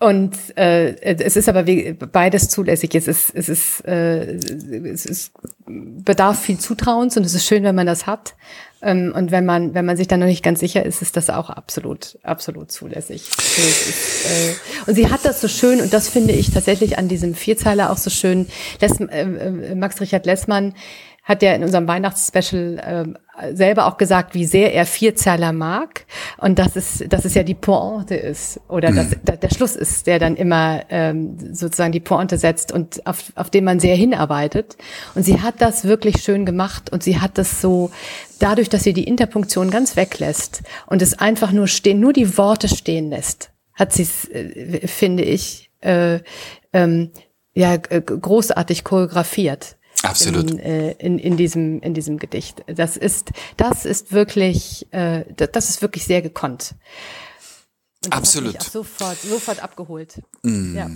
Und 0.00 0.34
äh, 0.56 0.96
es 1.02 1.36
ist 1.36 1.50
aber 1.50 1.66
wie, 1.66 1.92
beides 1.92 2.48
zulässig. 2.48 2.94
Es 2.94 3.06
ist, 3.06 3.30
es 3.34 3.50
ist, 3.50 3.84
äh, 3.86 4.36
es 4.36 5.04
ist 5.04 5.32
bedarf 5.66 6.40
viel 6.40 6.58
Zutrauens 6.58 7.14
und 7.18 7.24
es 7.24 7.34
ist 7.34 7.44
schön, 7.44 7.62
wenn 7.62 7.74
man 7.74 7.86
das 7.86 8.06
hat. 8.06 8.36
Ähm, 8.82 9.12
und 9.16 9.30
wenn 9.30 9.46
man, 9.46 9.74
wenn 9.74 9.84
man 9.84 9.96
sich 9.96 10.08
dann 10.08 10.20
noch 10.20 10.26
nicht 10.26 10.42
ganz 10.42 10.60
sicher 10.60 10.84
ist, 10.84 11.02
ist 11.02 11.16
das 11.16 11.30
auch 11.30 11.50
absolut, 11.50 12.18
absolut 12.22 12.70
zulässig. 12.70 13.28
Äh, 13.58 14.88
und 14.88 14.94
sie 14.94 15.10
hat 15.10 15.24
das 15.24 15.40
so 15.40 15.48
schön, 15.48 15.80
und 15.80 15.92
das 15.92 16.08
finde 16.08 16.34
ich 16.34 16.50
tatsächlich 16.50 16.98
an 16.98 17.08
diesem 17.08 17.34
Vierzeiler 17.34 17.90
auch 17.90 17.96
so 17.96 18.10
schön. 18.10 18.46
Äh, 18.80 19.20
äh 19.20 19.74
Max 19.74 20.00
Richard 20.00 20.26
Lessmann 20.26 20.74
hat 21.26 21.42
ja 21.42 21.54
in 21.54 21.64
unserem 21.64 21.88
Weihnachtsspecial 21.88 22.78
äh, 22.78 23.18
selber 23.52 23.86
auch 23.86 23.96
gesagt, 23.96 24.34
wie 24.34 24.44
sehr 24.44 24.74
er 24.74 24.86
Vierzeiler 24.86 25.52
mag 25.52 26.06
und 26.38 26.58
dass 26.58 26.76
es, 26.76 27.04
dass 27.08 27.24
es 27.24 27.34
ja 27.34 27.42
die 27.42 27.54
Pointe 27.54 28.14
ist 28.14 28.60
oder 28.68 28.92
dass 28.92 29.10
mhm. 29.10 29.40
der 29.40 29.50
Schluss 29.50 29.76
ist, 29.76 30.06
der 30.06 30.18
dann 30.18 30.36
immer 30.36 30.82
ähm, 30.88 31.36
sozusagen 31.52 31.92
die 31.92 32.00
Pointe 32.00 32.38
setzt 32.38 32.72
und 32.72 33.06
auf, 33.06 33.32
auf 33.34 33.50
den 33.50 33.64
man 33.64 33.80
sehr 33.80 33.96
hinarbeitet. 33.96 34.76
Und 35.14 35.22
sie 35.22 35.40
hat 35.40 35.56
das 35.58 35.84
wirklich 35.84 36.22
schön 36.22 36.46
gemacht 36.46 36.90
und 36.92 37.02
sie 37.02 37.20
hat 37.20 37.38
das 37.38 37.60
so 37.60 37.90
dadurch, 38.38 38.68
dass 38.68 38.82
sie 38.82 38.92
die 38.92 39.04
Interpunktion 39.04 39.70
ganz 39.70 39.96
weglässt 39.96 40.62
und 40.86 41.02
es 41.02 41.18
einfach 41.18 41.52
nur 41.52 41.68
stehen, 41.68 42.00
nur 42.00 42.12
die 42.12 42.38
Worte 42.38 42.68
stehen 42.68 43.10
lässt, 43.10 43.50
hat 43.74 43.92
sie 43.92 44.02
es, 44.02 44.28
äh, 44.28 44.86
finde 44.86 45.24
ich, 45.24 45.70
äh, 45.80 46.20
ähm, 46.72 47.10
ja 47.54 47.76
großartig 47.76 48.84
choreografiert. 48.84 49.76
Absolut. 50.10 50.50
In, 50.50 50.58
äh, 50.58 50.92
in, 50.92 51.18
in, 51.18 51.36
diesem, 51.36 51.80
in 51.80 51.94
diesem 51.94 52.18
Gedicht. 52.18 52.64
Das 52.66 52.96
ist, 52.96 53.30
das 53.56 53.84
ist 53.84 54.12
wirklich, 54.12 54.86
äh, 54.92 55.24
das 55.34 55.70
ist 55.70 55.82
wirklich 55.82 56.04
sehr 56.04 56.22
gekonnt. 56.22 56.74
Absolut. 58.10 58.62
Sofort, 58.62 59.18
sofort 59.20 59.62
abgeholt. 59.62 60.22
Mm. 60.42 60.76
Ja. 60.76 60.90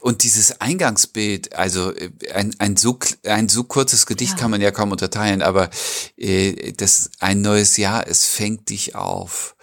Und 0.00 0.24
dieses 0.24 0.60
Eingangsbild, 0.60 1.54
also 1.54 1.92
äh, 1.94 2.10
ein, 2.34 2.54
ein, 2.58 2.76
so, 2.76 2.98
ein 3.24 3.48
so 3.48 3.64
kurzes 3.64 4.06
Gedicht 4.06 4.32
ja. 4.32 4.38
kann 4.38 4.50
man 4.50 4.60
ja 4.60 4.70
kaum 4.70 4.90
unterteilen, 4.90 5.42
aber 5.42 5.70
äh, 6.16 6.72
das 6.72 7.10
ein 7.20 7.40
neues 7.40 7.76
Jahr, 7.76 8.06
es 8.06 8.26
fängt 8.26 8.68
dich 8.68 8.94
auf. 8.94 9.56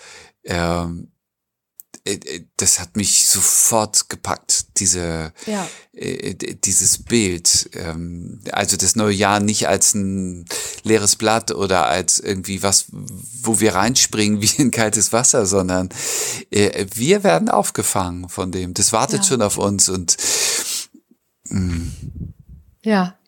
Ähm, 0.43 0.49
äh, 0.49 1.03
äh, 1.03 1.18
das 2.57 2.79
hat 2.79 2.95
mich 2.95 3.27
sofort 3.27 4.09
gepackt, 4.09 4.79
diese, 4.79 5.33
ja. 5.45 5.67
äh, 5.93 6.33
dieses 6.33 7.03
Bild. 7.03 7.69
Ähm, 7.73 8.41
also 8.51 8.77
das 8.77 8.95
neue 8.95 9.13
Jahr 9.13 9.39
nicht 9.39 9.67
als 9.67 9.93
ein 9.93 10.45
leeres 10.83 11.15
Blatt 11.15 11.51
oder 11.51 11.87
als 11.87 12.19
irgendwie 12.19 12.63
was, 12.63 12.85
wo 12.89 13.59
wir 13.59 13.75
reinspringen 13.75 14.41
wie 14.41 14.61
in 14.61 14.71
kaltes 14.71 15.13
Wasser, 15.13 15.45
sondern 15.45 15.89
äh, 16.51 16.85
wir 16.93 17.23
werden 17.23 17.49
aufgefangen 17.49 18.29
von 18.29 18.51
dem. 18.51 18.73
Das 18.73 18.93
wartet 18.93 19.19
ja. 19.19 19.25
schon 19.25 19.41
auf 19.41 19.57
uns 19.57 19.89
und 19.89 20.17
mh. 21.49 21.59
Mm. 21.59 21.91
ja. 22.83 23.18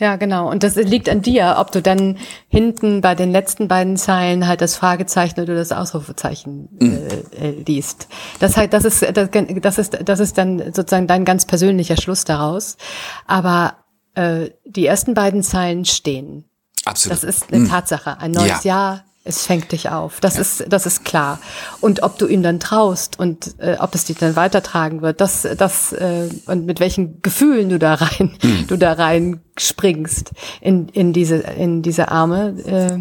Ja, 0.00 0.16
genau. 0.16 0.50
Und 0.50 0.62
das 0.62 0.76
liegt 0.76 1.10
an 1.10 1.20
dir, 1.20 1.56
ob 1.58 1.72
du 1.72 1.82
dann 1.82 2.16
hinten 2.48 3.02
bei 3.02 3.14
den 3.14 3.30
letzten 3.30 3.68
beiden 3.68 3.98
Zeilen 3.98 4.48
halt 4.48 4.62
das 4.62 4.74
Fragezeichen 4.74 5.40
oder 5.40 5.54
das 5.54 5.72
Ausrufezeichen 5.72 6.70
mhm. 6.80 6.98
äh, 7.38 7.48
äh, 7.48 7.62
liest. 7.66 8.08
Das 8.38 8.56
halt, 8.56 8.72
das 8.72 8.86
ist, 8.86 9.02
das, 9.02 9.28
das 9.60 9.78
ist, 9.78 9.98
das 10.02 10.20
ist 10.20 10.38
dann 10.38 10.72
sozusagen 10.72 11.06
dein 11.06 11.26
ganz 11.26 11.44
persönlicher 11.44 11.98
Schluss 11.98 12.24
daraus. 12.24 12.78
Aber 13.26 13.74
äh, 14.14 14.48
die 14.64 14.86
ersten 14.86 15.12
beiden 15.12 15.42
Zeilen 15.42 15.84
stehen. 15.84 16.44
Absolut. 16.86 17.18
Das 17.18 17.24
ist 17.24 17.52
eine 17.52 17.64
mhm. 17.64 17.68
Tatsache. 17.68 18.18
Ein 18.20 18.30
neues 18.30 18.64
ja. 18.64 18.72
Jahr 18.74 19.04
es 19.22 19.46
fängt 19.46 19.70
dich 19.72 19.90
auf. 19.90 20.20
Das 20.20 20.34
ja. 20.34 20.40
ist, 20.40 20.64
das 20.68 20.86
ist 20.86 21.04
klar. 21.04 21.40
Und 21.80 22.02
ob 22.02 22.18
du 22.18 22.26
ihm 22.26 22.42
dann 22.42 22.58
traust 22.58 23.18
und 23.18 23.54
äh, 23.58 23.76
ob 23.78 23.94
es 23.94 24.06
dich 24.06 24.16
dann 24.16 24.34
weitertragen 24.34 25.02
wird, 25.02 25.20
das, 25.20 25.46
das 25.58 25.92
äh, 25.92 26.28
und 26.46 26.64
mit 26.64 26.80
welchen 26.80 27.20
Gefühlen 27.20 27.68
du 27.68 27.78
da 27.78 27.94
rein, 27.94 28.36
hm. 28.40 28.66
du 28.66 28.76
da 28.76 28.94
rein 28.94 29.40
springst 29.58 30.30
in 30.60 30.88
in 30.88 31.12
diese 31.12 31.36
in 31.36 31.82
diese 31.82 32.08
Arme, 32.08 32.58
äh, 32.64 32.98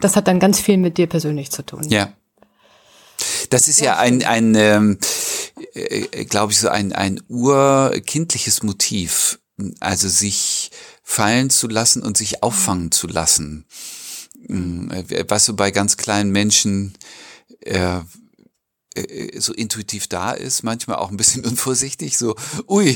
das 0.00 0.14
hat 0.14 0.28
dann 0.28 0.38
ganz 0.38 0.60
viel 0.60 0.76
mit 0.76 0.98
dir 0.98 1.08
persönlich 1.08 1.50
zu 1.50 1.64
tun. 1.64 1.82
Ja. 1.88 2.12
Das 3.50 3.66
ist 3.66 3.80
ja, 3.80 3.86
ja 3.86 3.98
ein 3.98 4.24
ein 4.24 4.54
ähm, 4.54 4.98
äh, 5.74 6.24
glaube 6.26 6.52
ich 6.52 6.60
so 6.60 6.68
ein 6.68 6.92
ein 6.92 7.20
urkindliches 7.28 8.62
Motiv, 8.62 9.40
also 9.80 10.08
sich 10.08 10.70
fallen 11.02 11.50
zu 11.50 11.66
lassen 11.66 12.02
und 12.02 12.16
sich 12.16 12.44
auffangen 12.44 12.92
zu 12.92 13.08
lassen. 13.08 13.66
Äh, 14.48 15.24
was 15.28 15.46
so 15.46 15.54
bei 15.54 15.70
ganz 15.70 15.96
kleinen 15.96 16.30
Menschen 16.30 16.94
äh, 17.60 18.00
äh, 18.96 19.38
so 19.40 19.52
intuitiv 19.52 20.06
da 20.06 20.32
ist, 20.32 20.62
manchmal 20.62 20.96
auch 20.96 21.10
ein 21.10 21.16
bisschen 21.16 21.44
unvorsichtig, 21.46 22.16
so, 22.16 22.34
ui, 22.68 22.94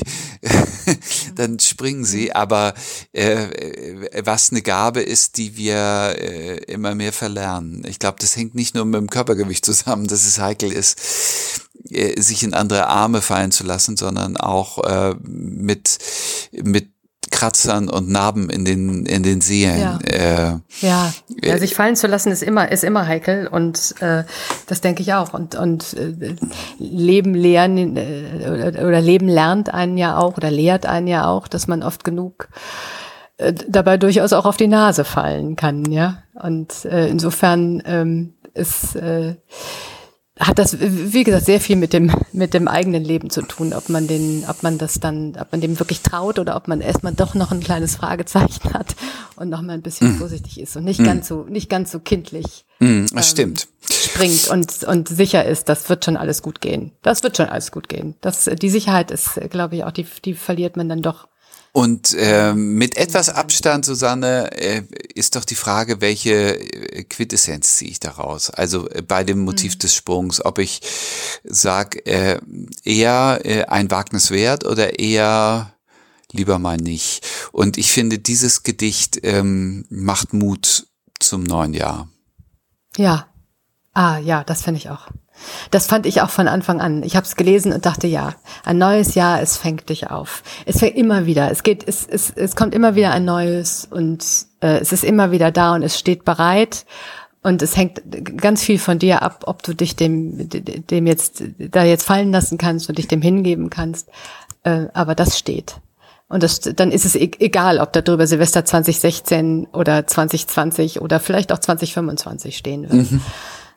dann 1.35 1.59
springen 1.59 2.05
sie, 2.05 2.33
aber 2.33 2.73
äh, 3.13 4.23
was 4.23 4.51
eine 4.51 4.61
Gabe 4.61 5.01
ist, 5.01 5.37
die 5.37 5.57
wir 5.57 6.15
äh, 6.17 6.57
immer 6.65 6.95
mehr 6.95 7.13
verlernen. 7.13 7.85
Ich 7.87 7.99
glaube, 7.99 8.17
das 8.19 8.35
hängt 8.35 8.55
nicht 8.55 8.73
nur 8.75 8.85
mit 8.85 8.99
dem 8.99 9.09
Körpergewicht 9.09 9.65
zusammen, 9.65 10.07
dass 10.07 10.25
es 10.25 10.39
heikel 10.39 10.71
ist, 10.71 10.99
äh, 11.89 12.19
sich 12.19 12.43
in 12.43 12.53
andere 12.53 12.87
Arme 12.87 13.21
fallen 13.21 13.51
zu 13.51 13.63
lassen, 13.63 13.97
sondern 13.97 14.37
auch 14.37 14.83
äh, 14.83 15.15
mit, 15.21 15.99
mit 16.51 16.90
Kratzern 17.31 17.89
und 17.89 18.09
Narben 18.09 18.49
in 18.49 18.65
den 18.65 19.05
in 19.05 19.23
den 19.23 19.41
Seelen. 19.41 19.79
Ja. 19.79 19.99
Äh, 20.03 20.57
Ja, 20.81 21.13
ja, 21.41 21.57
sich 21.57 21.73
fallen 21.73 21.95
zu 21.95 22.07
lassen 22.07 22.31
ist 22.31 22.43
immer 22.43 22.71
ist 22.71 22.83
immer 22.83 23.07
heikel 23.07 23.47
und 23.47 23.95
äh, 24.01 24.23
das 24.67 24.81
denke 24.81 25.01
ich 25.01 25.13
auch 25.13 25.33
und 25.33 25.55
und 25.55 25.93
äh, 25.93 26.35
Leben 26.77 27.33
lehren 27.33 27.97
äh, 27.97 28.47
oder, 28.47 28.87
oder 28.87 29.01
Leben 29.01 29.27
lernt 29.27 29.73
einen 29.73 29.97
ja 29.97 30.17
auch 30.17 30.37
oder 30.37 30.51
lehrt 30.51 30.85
einen 30.85 31.07
ja 31.07 31.27
auch, 31.27 31.47
dass 31.47 31.67
man 31.67 31.81
oft 31.81 32.03
genug 32.03 32.49
äh, 33.37 33.53
dabei 33.67 33.97
durchaus 33.97 34.33
auch 34.33 34.45
auf 34.45 34.57
die 34.57 34.67
Nase 34.67 35.05
fallen 35.05 35.55
kann, 35.55 35.85
ja 35.91 36.23
und 36.35 36.85
äh, 36.85 37.07
insofern 37.07 37.81
ähm, 37.85 38.33
ist 38.53 38.95
äh, 38.95 39.35
hat 40.41 40.57
das, 40.57 40.77
wie 40.79 41.23
gesagt, 41.23 41.45
sehr 41.45 41.61
viel 41.61 41.75
mit 41.75 41.93
dem, 41.93 42.11
mit 42.33 42.53
dem 42.53 42.67
eigenen 42.67 43.03
Leben 43.03 43.29
zu 43.29 43.43
tun, 43.43 43.73
ob 43.73 43.89
man 43.89 44.07
den, 44.07 44.43
ob 44.47 44.63
man 44.63 44.77
das 44.77 44.95
dann, 44.95 45.37
ob 45.39 45.51
man 45.51 45.61
dem 45.61 45.79
wirklich 45.79 46.01
traut 46.01 46.39
oder 46.39 46.55
ob 46.55 46.67
man 46.67 46.81
erstmal 46.81 47.13
doch 47.13 47.35
noch 47.35 47.51
ein 47.51 47.59
kleines 47.59 47.95
Fragezeichen 47.95 48.73
hat 48.73 48.95
und 49.35 49.49
noch 49.49 49.61
mal 49.61 49.73
ein 49.73 49.83
bisschen 49.83 50.15
vorsichtig 50.17 50.59
ist 50.59 50.75
und 50.75 50.83
nicht 50.83 51.03
ganz 51.03 51.27
so, 51.27 51.45
nicht 51.47 51.69
ganz 51.69 51.91
so 51.91 51.99
kindlich 51.99 52.65
mm, 52.79 53.05
das 53.13 53.29
stimmt. 53.29 53.67
springt 53.89 54.47
und, 54.49 54.83
und 54.83 55.07
sicher 55.07 55.45
ist, 55.45 55.69
das 55.69 55.87
wird 55.89 56.05
schon 56.05 56.17
alles 56.17 56.41
gut 56.41 56.59
gehen. 56.59 56.91
Das 57.03 57.21
wird 57.21 57.37
schon 57.37 57.47
alles 57.47 57.71
gut 57.71 57.87
gehen. 57.87 58.15
Das, 58.21 58.45
die 58.45 58.69
Sicherheit 58.69 59.11
ist, 59.11 59.39
glaube 59.51 59.75
ich, 59.75 59.83
auch 59.83 59.91
die, 59.91 60.07
die 60.25 60.33
verliert 60.33 60.75
man 60.75 60.89
dann 60.89 61.01
doch. 61.01 61.27
Und 61.73 62.13
ähm, 62.17 62.73
mit 62.73 62.97
etwas 62.97 63.29
Abstand, 63.29 63.85
Susanne, 63.85 64.51
äh, 64.59 64.83
ist 65.15 65.35
doch 65.37 65.45
die 65.45 65.55
Frage, 65.55 66.01
welche 66.01 66.59
äh, 66.59 67.03
Quintessenz 67.05 67.77
ziehe 67.77 67.91
ich 67.91 67.99
daraus? 68.01 68.49
Also 68.49 68.89
äh, 68.89 69.01
bei 69.01 69.23
dem 69.23 69.39
Motiv 69.45 69.77
des 69.77 69.95
Sprungs, 69.95 70.43
ob 70.43 70.59
ich 70.59 70.81
sag 71.45 72.05
äh, 72.07 72.41
eher 72.83 73.39
äh, 73.43 73.63
ein 73.65 73.89
Wagnis 73.89 74.31
wert 74.31 74.65
oder 74.65 74.99
eher 74.99 75.73
lieber 76.33 76.59
mal 76.59 76.77
nicht. 76.77 77.25
Und 77.53 77.77
ich 77.77 77.91
finde, 77.91 78.19
dieses 78.19 78.63
Gedicht 78.63 79.19
ähm, 79.23 79.85
macht 79.89 80.33
Mut 80.33 80.87
zum 81.19 81.43
neuen 81.43 81.73
Jahr. 81.73 82.09
Ja. 82.97 83.27
Ah, 83.93 84.17
ja, 84.17 84.43
das 84.43 84.63
finde 84.63 84.79
ich 84.79 84.89
auch. 84.89 85.09
Das 85.71 85.87
fand 85.87 86.05
ich 86.05 86.21
auch 86.21 86.29
von 86.29 86.47
Anfang 86.47 86.81
an. 86.81 87.03
Ich 87.03 87.15
habe 87.15 87.25
es 87.25 87.35
gelesen 87.35 87.73
und 87.73 87.85
dachte, 87.85 88.07
ja, 88.07 88.33
ein 88.63 88.77
neues 88.77 89.15
Jahr, 89.15 89.41
es 89.41 89.57
fängt 89.57 89.89
dich 89.89 90.09
auf. 90.09 90.43
Es 90.65 90.79
fängt 90.79 90.95
immer 90.95 91.25
wieder, 91.25 91.51
es 91.51 91.63
geht, 91.63 91.87
es, 91.87 92.05
es, 92.07 92.31
es 92.31 92.55
kommt 92.55 92.73
immer 92.75 92.95
wieder 92.95 93.11
ein 93.11 93.25
neues 93.25 93.87
und 93.89 94.23
äh, 94.61 94.79
es 94.79 94.91
ist 94.91 95.03
immer 95.03 95.31
wieder 95.31 95.51
da 95.51 95.75
und 95.75 95.83
es 95.83 95.97
steht 95.97 96.25
bereit. 96.25 96.85
Und 97.43 97.63
es 97.63 97.75
hängt 97.75 98.01
ganz 98.37 98.61
viel 98.61 98.77
von 98.77 98.99
dir 98.99 99.23
ab, 99.23 99.45
ob 99.47 99.63
du 99.63 99.73
dich 99.73 99.95
dem, 99.95 100.47
dem 100.47 101.07
jetzt, 101.07 101.43
da 101.57 101.83
jetzt 101.83 102.03
fallen 102.03 102.31
lassen 102.31 102.59
kannst 102.59 102.87
und 102.87 102.99
dich 102.99 103.07
dem 103.07 103.23
hingeben 103.23 103.71
kannst. 103.71 104.09
Äh, 104.63 104.87
aber 104.93 105.15
das 105.15 105.39
steht. 105.39 105.77
Und 106.31 106.43
das, 106.43 106.61
dann 106.61 106.91
ist 106.91 107.03
es 107.03 107.15
e 107.15 107.29
egal, 107.39 107.79
ob 107.79 107.91
da 107.91 108.01
drüber 108.01 108.25
Silvester 108.25 108.63
2016 108.63 109.67
oder 109.73 110.07
2020 110.07 111.01
oder 111.01 111.19
vielleicht 111.19 111.51
auch 111.51 111.59
2025 111.59 112.55
stehen 112.55 112.83
wird. 112.83 113.11
Mhm. 113.11 113.21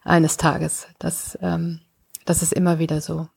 Eines 0.05 0.37
Tages. 0.37 0.87
Das, 0.99 1.39
ähm, 1.41 1.81
das 2.25 2.43
ist 2.43 2.53
immer 2.53 2.79
wieder 2.79 3.01
so. 3.01 3.29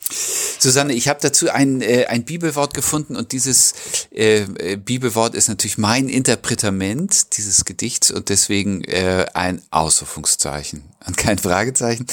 Susanne, 0.59 0.93
ich 0.93 1.07
habe 1.07 1.19
dazu 1.21 1.49
ein, 1.49 1.81
äh, 1.81 2.05
ein 2.07 2.25
Bibelwort 2.25 2.73
gefunden 2.73 3.15
und 3.15 3.31
dieses 3.31 3.73
äh, 4.11 4.41
äh, 4.41 4.75
Bibelwort 4.75 5.35
ist 5.35 5.49
natürlich 5.49 5.77
mein 5.77 6.09
Interpretament 6.09 7.37
dieses 7.37 7.65
Gedichts 7.65 8.11
und 8.11 8.29
deswegen 8.29 8.83
äh, 8.83 9.27
ein 9.33 9.61
Ausrufungszeichen 9.69 10.83
und 11.05 11.17
kein 11.17 11.37
Fragezeichen. 11.37 12.07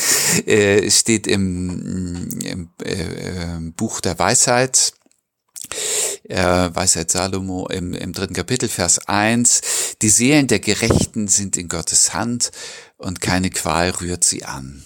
Äh, 0.46 0.90
steht 0.90 1.26
im, 1.26 2.28
im 2.44 2.70
äh, 2.82 3.73
Buch 3.76 4.00
der 4.00 4.18
Weisheit, 4.18 4.92
äh, 6.28 6.70
Weisheit 6.73 7.11
Salomo 7.11 7.66
im, 7.68 7.94
im 7.94 8.12
dritten 8.12 8.34
Kapitel, 8.34 8.68
Vers 8.68 9.08
1. 9.08 9.61
Die 10.04 10.11
Seelen 10.11 10.49
der 10.49 10.61
Gerechten 10.61 11.28
sind 11.28 11.56
in 11.56 11.66
Gottes 11.68 12.12
Hand 12.12 12.50
und 12.99 13.23
keine 13.23 13.49
Qual 13.49 13.88
rührt 13.88 14.23
sie 14.23 14.44
an. 14.44 14.85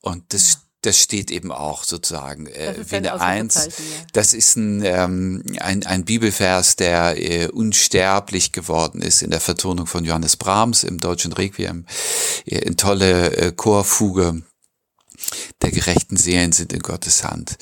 Und 0.00 0.32
das 0.32 0.54
ja 0.54 0.58
das 0.82 0.98
steht 0.98 1.30
eben 1.30 1.52
auch 1.52 1.84
sozusagen 1.84 2.46
äh, 2.46 2.74
wie 2.88 2.96
eine 2.96 3.20
Eins. 3.20 3.68
Das 4.12 4.32
ist 4.32 4.56
ein, 4.56 4.82
ähm, 4.84 5.42
ein, 5.58 5.84
ein 5.84 6.04
Bibelvers, 6.04 6.76
der 6.76 7.20
äh, 7.20 7.48
unsterblich 7.48 8.52
geworden 8.52 9.02
ist 9.02 9.20
in 9.22 9.30
der 9.30 9.40
Vertonung 9.40 9.86
von 9.86 10.04
Johannes 10.04 10.36
Brahms 10.36 10.84
im 10.84 11.00
deutschen 11.00 11.32
Requiem. 11.32 11.84
Äh, 12.46 12.60
in 12.60 12.76
tolle 12.76 13.36
äh, 13.36 13.52
Chorfuge. 13.52 14.42
Der 15.60 15.70
gerechten 15.72 16.16
Seelen 16.16 16.52
sind 16.52 16.72
in 16.72 16.80
Gottes 16.80 17.24
Hand. 17.24 17.58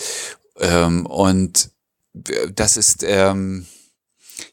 Ähm, 0.60 1.06
und 1.06 1.70
das 2.54 2.76
ist, 2.76 3.02
ähm, 3.02 3.66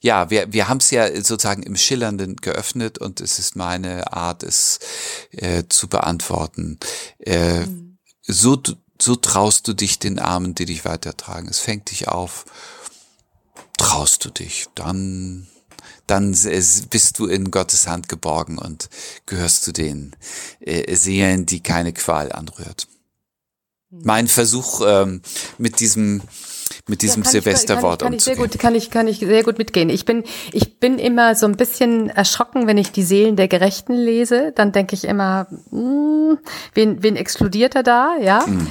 ja, 0.02 0.30
wir, 0.30 0.52
wir 0.54 0.68
haben 0.68 0.78
es 0.78 0.92
ja 0.92 1.08
sozusagen 1.16 1.64
im 1.64 1.76
Schillernden 1.76 2.38
geöffnet 2.38 2.98
und 2.98 3.22
es 3.22 3.40
ist 3.40 3.56
meine 3.56 4.14
Art, 4.14 4.44
es 4.44 4.80
äh, 5.32 5.64
zu 5.70 5.88
beantworten. 5.88 6.80
Äh, 7.20 7.66
mhm. 7.66 7.98
so, 8.22 8.62
so 9.02 9.16
traust 9.16 9.68
du 9.68 9.74
dich 9.74 10.00
den 10.00 10.20
Armen, 10.20 10.56
die 10.56 10.66
dich 10.66 10.86
weitertragen. 10.86 11.50
Es 11.50 11.60
fängt 11.60 11.92
dich 11.92 12.08
auf. 12.08 12.46
Traust 13.78 14.24
du 14.24 14.30
dich, 14.30 14.68
dann 14.76 15.48
dann 16.08 16.38
bist 16.90 17.20
du 17.20 17.28
in 17.28 17.50
Gottes 17.50 17.88
Hand 17.88 18.10
geborgen 18.10 18.58
und 18.58 18.90
gehörst 19.26 19.64
zu 19.64 19.72
den 19.72 20.16
äh, 20.60 20.96
Seelen, 20.96 21.46
die 21.46 21.62
keine 21.62 21.94
Qual 21.94 22.32
anrührt. 22.32 22.88
Mhm. 23.90 24.02
Mein 24.04 24.28
Versuch 24.28 24.82
ähm, 24.86 25.22
mit 25.58 25.80
diesem 25.80 26.22
mit 26.88 27.02
diesem 27.02 27.24
ja, 27.24 27.30
Silvesterwort 27.30 28.02
kann, 28.02 28.10
kann, 28.10 28.18
ich 28.18 28.24
sehr 28.24 28.36
gut, 28.36 28.58
kann 28.60 28.76
ich 28.76 28.90
kann 28.90 29.08
ich 29.08 29.20
sehr 29.20 29.44
gut 29.44 29.58
mitgehen. 29.58 29.90
Ich 29.90 30.06
bin 30.06 30.24
ich 30.52 30.80
bin 30.80 31.00
immer 31.00 31.36
so 31.36 31.46
ein 31.46 31.58
bisschen 31.58 32.10
erschrocken, 32.10 32.68
wenn 32.68 32.78
ich 32.78 32.92
die 32.92 33.04
Seelen 33.04 33.36
der 33.36 33.48
Gerechten 33.48 33.94
lese. 33.94 34.52
Dann 34.56 34.72
denke 34.72 34.96
ich 34.96 35.06
immer, 35.06 35.48
mh, 35.72 35.80
hm, 35.80 36.38
wen 36.74 37.04
wen 37.04 37.16
exkludiert 37.16 37.76
er 37.76 37.84
da? 37.84 38.16
Ja. 38.22 38.46
Mhm. 38.46 38.68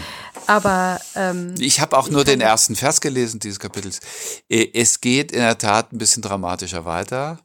Aber 0.46 1.00
ähm, 1.14 1.54
ich 1.58 1.80
habe 1.80 1.96
auch 1.96 2.08
nur 2.08 2.24
den 2.24 2.40
ersten 2.40 2.74
Vers 2.74 3.00
gelesen 3.00 3.40
dieses 3.40 3.60
Kapitels. 3.60 4.00
Äh, 4.48 4.68
es 4.74 5.00
geht 5.00 5.32
in 5.32 5.40
der 5.40 5.58
Tat 5.58 5.92
ein 5.92 5.98
bisschen 5.98 6.22
dramatischer 6.22 6.84
weiter. 6.84 7.38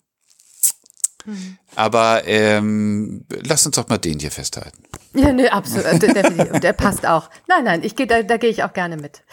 Mhm. 1.26 1.58
Aber 1.76 2.24
ähm, 2.26 3.26
lass 3.30 3.66
uns 3.66 3.76
doch 3.76 3.88
mal 3.90 3.98
den 3.98 4.20
hier 4.20 4.32
festhalten. 4.32 4.84
Ja, 5.14 5.32
nee, 5.32 5.48
absolut. 5.50 6.02
der, 6.02 6.60
der 6.60 6.74
passt 6.74 7.06
auch. 7.06 7.30
Nein, 7.48 7.64
nein, 7.66 7.84
ich 7.84 7.96
gehe, 7.96 8.08
da, 8.08 8.24
da 8.24 8.38
gehe 8.38 8.50
ich 8.50 8.64
auch 8.64 8.74
gerne 8.74 8.98
mit. 8.98 9.24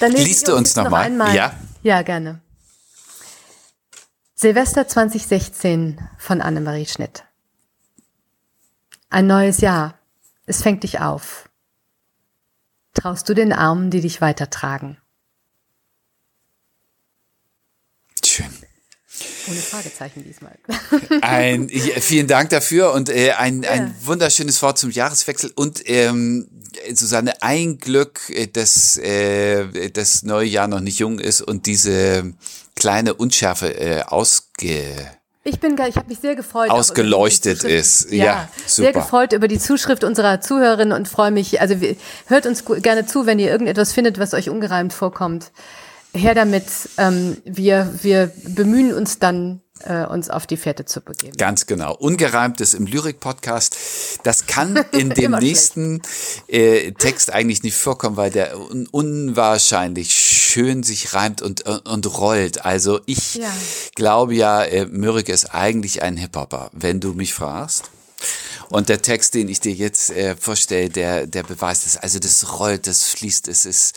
Dann 0.00 0.12
Liest 0.12 0.48
du 0.48 0.56
uns 0.56 0.74
nochmal? 0.74 1.10
Noch 1.10 1.32
ja. 1.32 1.54
Ja, 1.82 2.02
gerne. 2.02 2.40
Silvester 4.34 4.88
2016 4.88 6.00
von 6.18 6.40
Annemarie 6.40 6.86
Schnitt. 6.86 7.24
Ein 9.10 9.26
neues 9.26 9.60
Jahr. 9.60 9.98
Es 10.46 10.62
fängt 10.62 10.82
dich 10.82 11.00
auf. 11.00 11.50
Traust 12.94 13.28
du 13.28 13.34
den 13.34 13.52
Armen, 13.52 13.90
die 13.90 14.00
dich 14.00 14.20
weitertragen? 14.22 14.96
Schön. 18.24 18.50
Ohne 19.48 19.58
Fragezeichen 19.58 20.24
diesmal. 20.24 20.58
Ein, 21.22 21.68
vielen 21.68 22.26
Dank 22.26 22.50
dafür 22.50 22.92
und 22.92 23.08
äh, 23.08 23.32
ein, 23.32 23.62
ja. 23.62 23.70
ein 23.70 23.94
wunderschönes 24.02 24.60
Wort 24.62 24.78
zum 24.78 24.90
Jahreswechsel 24.90 25.52
und 25.54 25.82
ähm, 25.88 26.48
Susanne, 26.94 27.42
ein 27.42 27.78
Glück, 27.78 28.20
äh, 28.30 28.46
dass 28.46 28.96
äh, 28.96 29.90
das 29.90 30.22
neue 30.22 30.46
Jahr 30.46 30.68
noch 30.68 30.80
nicht 30.80 30.98
jung 30.98 31.18
ist 31.18 31.42
und 31.42 31.66
diese 31.66 32.32
kleine 32.74 33.14
Unschärfe 33.14 33.78
äh, 33.78 34.02
ausge 34.02 35.10
ich 35.42 35.58
bin, 35.58 35.74
ich 35.88 35.96
habe 35.96 36.08
mich 36.08 36.18
sehr 36.18 36.36
gefreut. 36.36 36.68
Ausgeleuchtet 36.68 37.64
ist. 37.64 38.12
Ja, 38.12 38.24
ja, 38.24 38.48
super. 38.66 38.68
Sehr 38.68 38.92
gefreut 38.92 39.32
über 39.32 39.48
die 39.48 39.58
Zuschrift 39.58 40.04
unserer 40.04 40.42
Zuhörerinnen 40.42 40.92
und 40.92 41.08
freue 41.08 41.30
mich. 41.30 41.62
Also 41.62 41.76
hört 42.26 42.44
uns 42.44 42.64
gerne 42.66 43.06
zu, 43.06 43.24
wenn 43.24 43.38
ihr 43.38 43.50
irgendetwas 43.50 43.94
findet, 43.94 44.18
was 44.18 44.34
euch 44.34 44.50
ungereimt 44.50 44.92
vorkommt. 44.92 45.50
Her 46.12 46.34
damit. 46.34 46.64
Ähm, 46.98 47.36
wir, 47.44 47.92
wir 48.02 48.32
bemühen 48.44 48.92
uns 48.92 49.18
dann 49.18 49.60
äh, 49.84 50.04
uns 50.04 50.30
auf 50.30 50.46
die 50.46 50.56
Fährte 50.56 50.84
zu 50.84 51.00
begeben. 51.00 51.36
Ganz 51.36 51.66
genau. 51.66 51.94
Ungereimtes 51.94 52.74
im 52.74 52.86
Lyrik-Podcast. 52.86 53.76
Das 54.24 54.46
kann 54.46 54.76
in 54.92 55.10
dem 55.14 55.32
nächsten 55.32 56.02
äh, 56.48 56.92
Text 56.92 57.32
eigentlich 57.32 57.62
nicht 57.62 57.76
vorkommen, 57.76 58.16
weil 58.16 58.30
der 58.30 58.58
un 58.58 58.86
unwahrscheinlich 58.90 60.12
schön 60.12 60.82
sich 60.82 61.14
reimt 61.14 61.42
und, 61.42 61.62
und, 61.62 61.88
und 61.88 62.18
rollt. 62.18 62.64
Also 62.64 63.00
ich 63.06 63.36
ja. 63.36 63.52
glaube 63.94 64.34
ja, 64.34 64.62
äh, 64.64 64.86
Mürik 64.86 65.28
ist 65.28 65.54
eigentlich 65.54 66.02
ein 66.02 66.16
Hip-Hopper, 66.16 66.70
wenn 66.72 67.00
du 67.00 67.14
mich 67.14 67.34
fragst. 67.34 67.90
Und 68.68 68.88
der 68.88 69.02
Text, 69.02 69.34
den 69.34 69.48
ich 69.48 69.60
dir 69.60 69.72
jetzt 69.72 70.10
äh, 70.10 70.36
vorstelle, 70.36 70.90
der, 70.90 71.26
der 71.26 71.42
beweist 71.42 71.86
es. 71.86 71.96
Also 71.96 72.18
das 72.18 72.58
rollt, 72.58 72.86
das 72.86 73.04
fließt, 73.04 73.48
es 73.48 73.64
ist 73.64 73.94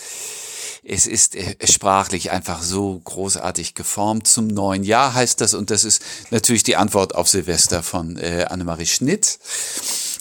es 0.83 1.07
ist 1.07 1.35
äh, 1.35 1.55
sprachlich 1.65 2.31
einfach 2.31 2.61
so 2.61 2.99
großartig 2.99 3.73
geformt. 3.73 4.27
Zum 4.27 4.47
neuen 4.47 4.83
Jahr 4.83 5.13
heißt 5.13 5.39
das 5.39 5.53
und 5.53 5.69
das 5.69 5.85
ist 5.85 6.01
natürlich 6.29 6.63
die 6.63 6.75
Antwort 6.75 7.15
auf 7.15 7.29
Silvester 7.29 7.83
von 7.83 8.17
äh, 8.17 8.45
Annemarie 8.49 8.85
Schnitt. 8.85 9.39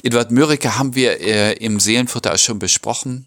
Eduard 0.05 0.31
Mörike 0.31 0.79
haben 0.79 0.95
wir 0.95 1.21
äh, 1.21 1.55
im 1.55 1.81
Seelenfutter 1.81 2.37
schon 2.39 2.61
besprochen. 2.61 3.27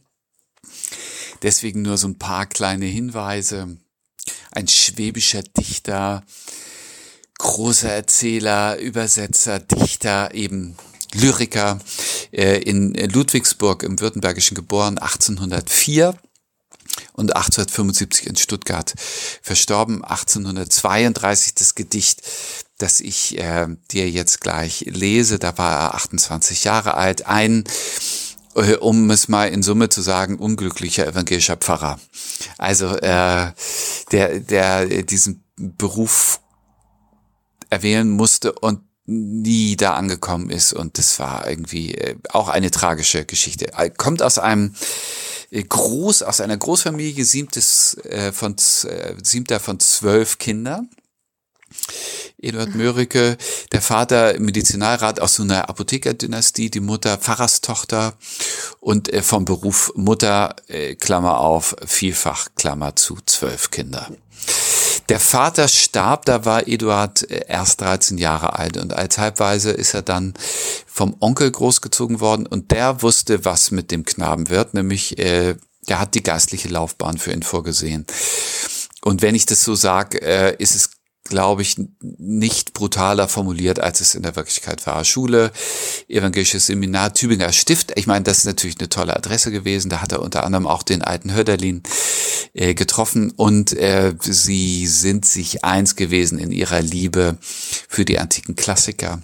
Deswegen 1.41 1.81
nur 1.81 1.97
so 1.97 2.07
ein 2.07 2.17
paar 2.17 2.45
kleine 2.45 2.85
Hinweise. 2.85 3.77
ein 4.51 4.67
schwäbischer 4.69 5.43
Dichter, 5.43 6.23
großer 7.37 7.91
Erzähler, 7.91 8.77
Übersetzer, 8.77 9.59
Dichter, 9.59 10.33
eben 10.33 10.77
Lyriker, 11.13 11.79
äh, 12.31 12.61
in 12.61 12.93
Ludwigsburg 12.93 13.83
im 13.83 13.99
Württembergischen 13.99 14.55
geboren, 14.55 14.97
1804 14.97 16.17
und 17.13 17.35
1875 17.35 18.27
in 18.27 18.35
Stuttgart 18.35 18.93
verstorben, 19.41 20.03
1832 20.03 21.55
das 21.55 21.75
Gedicht, 21.75 22.21
das 22.77 22.99
ich 22.99 23.37
äh, 23.37 23.67
dir 23.91 24.09
jetzt 24.09 24.41
gleich 24.41 24.81
lese, 24.81 25.39
da 25.39 25.57
war 25.57 25.79
er 25.79 25.95
28 25.95 26.63
Jahre 26.63 26.95
alt, 26.95 27.25
ein 27.25 27.63
äh, 28.55 28.75
um 28.75 29.09
es 29.11 29.27
mal 29.27 29.49
in 29.49 29.63
Summe 29.63 29.89
zu 29.89 30.01
sagen, 30.01 30.39
unglücklicher 30.39 31.07
evangelischer 31.07 31.57
Pfarrer. 31.57 31.99
Also 32.57 32.95
äh, 32.97 33.51
der, 34.11 34.39
der 34.39 35.03
diesen 35.03 35.43
Beruf 35.57 36.39
erwählen 37.69 38.09
musste 38.09 38.53
und 38.53 38.81
nie 39.05 39.75
da 39.75 39.93
angekommen 39.93 40.49
ist 40.49 40.73
und 40.73 40.97
das 40.97 41.19
war 41.19 41.47
irgendwie 41.47 41.93
äh, 41.95 42.15
auch 42.29 42.49
eine 42.49 42.71
tragische 42.71 43.25
Geschichte. 43.25 43.73
Er 43.73 43.89
kommt 43.89 44.21
aus 44.21 44.37
einem 44.37 44.75
äh, 45.51 45.63
groß 45.63 46.23
aus 46.23 46.41
einer 46.41 46.57
Großfamilie 46.57 47.23
siebtes 47.23 47.97
äh, 48.05 48.31
von 48.31 48.55
äh, 48.85 49.15
siebter 49.21 49.59
von 49.59 49.79
zwölf 49.79 50.37
Kindern. 50.39 50.89
Eduard. 52.37 52.75
Mörike, 52.75 53.37
der 53.71 53.81
Vater 53.81 54.39
Medizinalrat 54.39 55.19
aus 55.19 55.35
so 55.35 55.43
einer 55.43 55.69
Apothekerdynastie, 55.69 56.69
die 56.69 56.79
Mutter 56.79 57.17
Pfarrerstochter 57.17 58.13
und 58.79 59.11
äh, 59.11 59.21
vom 59.21 59.45
Beruf 59.45 59.91
Mutter, 59.95 60.55
äh, 60.67 60.95
Klammer 60.95 61.39
auf, 61.39 61.75
vielfach 61.85 62.49
Klammer 62.55 62.95
zu, 62.95 63.17
zwölf 63.25 63.71
Kinder. 63.71 64.09
Der 65.09 65.19
Vater 65.19 65.67
starb, 65.67 66.25
da 66.25 66.45
war 66.45 66.67
Eduard 66.67 67.29
äh, 67.29 67.45
erst 67.47 67.81
13 67.81 68.17
Jahre 68.17 68.57
alt. 68.57 68.77
Und 68.77 68.93
als 68.93 69.17
Halbweise 69.17 69.71
ist 69.71 69.93
er 69.93 70.01
dann 70.01 70.33
vom 70.87 71.15
Onkel 71.19 71.51
großgezogen 71.51 72.19
worden. 72.19 72.47
Und 72.47 72.71
der 72.71 73.01
wusste, 73.01 73.45
was 73.45 73.71
mit 73.71 73.91
dem 73.91 74.05
Knaben 74.05 74.49
wird, 74.49 74.73
nämlich 74.73 75.17
äh, 75.19 75.55
der 75.87 75.99
hat 75.99 76.15
die 76.15 76.23
geistliche 76.23 76.69
Laufbahn 76.69 77.17
für 77.17 77.31
ihn 77.31 77.43
vorgesehen. 77.43 78.05
Und 79.03 79.21
wenn 79.21 79.35
ich 79.35 79.45
das 79.45 79.63
so 79.63 79.75
sage, 79.75 80.19
äh, 80.21 80.55
ist 80.57 80.75
es 80.75 80.89
glaube 81.25 81.63
ich, 81.63 81.75
nicht 82.01 82.73
brutaler 82.73 83.27
formuliert, 83.27 83.79
als 83.79 83.99
es 83.99 84.15
in 84.15 84.23
der 84.23 84.35
Wirklichkeit 84.35 84.85
war. 84.85 85.03
Schule, 85.03 85.51
evangelisches 86.07 86.67
Seminar, 86.67 87.13
Tübinger 87.13 87.51
Stift. 87.51 87.93
Ich 87.95 88.07
meine, 88.07 88.23
das 88.23 88.39
ist 88.39 88.45
natürlich 88.45 88.79
eine 88.79 88.89
tolle 88.89 89.15
Adresse 89.15 89.51
gewesen. 89.51 89.89
Da 89.89 90.01
hat 90.01 90.11
er 90.11 90.21
unter 90.21 90.43
anderem 90.43 90.67
auch 90.67 90.83
den 90.83 91.01
alten 91.01 91.33
Hörderlin 91.33 91.81
äh, 92.53 92.75
getroffen 92.75 93.31
und 93.31 93.73
äh, 93.73 94.13
sie 94.21 94.85
sind 94.87 95.25
sich 95.25 95.65
eins 95.65 95.95
gewesen 95.95 96.37
in 96.37 96.51
ihrer 96.51 96.81
Liebe 96.81 97.37
für 97.41 98.05
die 98.05 98.19
antiken 98.19 98.55
Klassiker. 98.55 99.21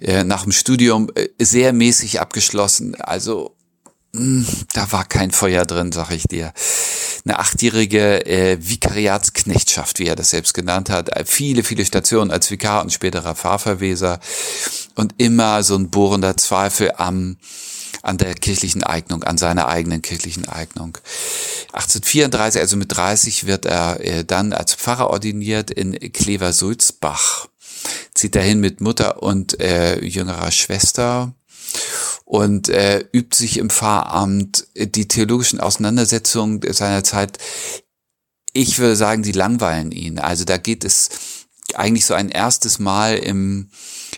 Äh, 0.00 0.24
nach 0.24 0.42
dem 0.42 0.52
Studium 0.52 1.10
äh, 1.14 1.28
sehr 1.38 1.72
mäßig 1.72 2.20
abgeschlossen, 2.20 2.96
also 2.96 3.56
da 4.12 4.92
war 4.92 5.04
kein 5.06 5.30
Feuer 5.30 5.64
drin, 5.64 5.92
sag 5.92 6.10
ich 6.10 6.24
dir 6.24 6.52
eine 7.24 7.38
achtjährige 7.38 8.26
äh, 8.26 8.58
Vikariatsknechtschaft, 8.60 9.98
wie 9.98 10.06
er 10.06 10.16
das 10.16 10.30
selbst 10.30 10.54
genannt 10.54 10.90
hat. 10.90 11.16
Äh, 11.16 11.24
viele, 11.24 11.62
viele 11.62 11.84
Stationen 11.84 12.30
als 12.30 12.50
Vikar 12.50 12.82
und 12.82 12.92
späterer 12.92 13.34
Fahrverweser 13.34 14.18
und 14.96 15.14
immer 15.18 15.62
so 15.62 15.76
ein 15.76 15.90
bohrender 15.90 16.36
Zweifel 16.36 16.92
am 16.96 17.36
an 18.02 18.18
der 18.18 18.34
kirchlichen 18.34 18.82
Eignung, 18.82 19.22
an 19.22 19.38
seiner 19.38 19.68
eigenen 19.68 20.02
kirchlichen 20.02 20.48
Eignung. 20.48 20.98
1834, 21.72 22.60
also 22.60 22.76
mit 22.76 22.96
30, 22.96 23.46
wird 23.46 23.64
er 23.64 24.00
äh, 24.00 24.24
dann 24.24 24.52
als 24.52 24.74
Pfarrer 24.74 25.08
ordiniert 25.08 25.70
in 25.70 25.92
Klever-Sulzbach. 25.92 27.46
Zieht 28.12 28.34
dahin 28.34 28.58
mit 28.58 28.80
Mutter 28.80 29.22
und 29.22 29.60
äh, 29.60 30.04
jüngerer 30.04 30.50
Schwester 30.50 31.32
und 32.32 32.70
äh, 32.70 33.04
übt 33.12 33.36
sich 33.36 33.58
im 33.58 33.68
Pfarramt 33.68 34.66
die 34.74 35.06
theologischen 35.06 35.60
Auseinandersetzungen 35.60 36.62
seiner 36.72 37.04
Zeit. 37.04 37.36
Ich 38.54 38.78
würde 38.78 38.96
sagen, 38.96 39.22
die 39.22 39.32
langweilen 39.32 39.92
ihn. 39.92 40.18
Also 40.18 40.46
da 40.46 40.56
geht 40.56 40.82
es 40.82 41.10
eigentlich 41.74 42.06
so 42.06 42.14
ein 42.14 42.30
erstes 42.30 42.78
Mal 42.78 43.18
im, 43.18 43.68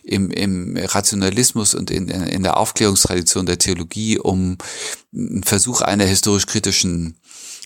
im, 0.04 0.30
im 0.30 0.76
Rationalismus 0.76 1.74
und 1.74 1.90
in, 1.90 2.08
in 2.08 2.44
der 2.44 2.56
Aufklärungstradition 2.56 3.46
der 3.46 3.58
Theologie 3.58 4.16
um 4.20 4.58
einen 5.12 5.42
Versuch 5.42 5.80
einer 5.80 6.04
historisch-kritischen 6.04 7.16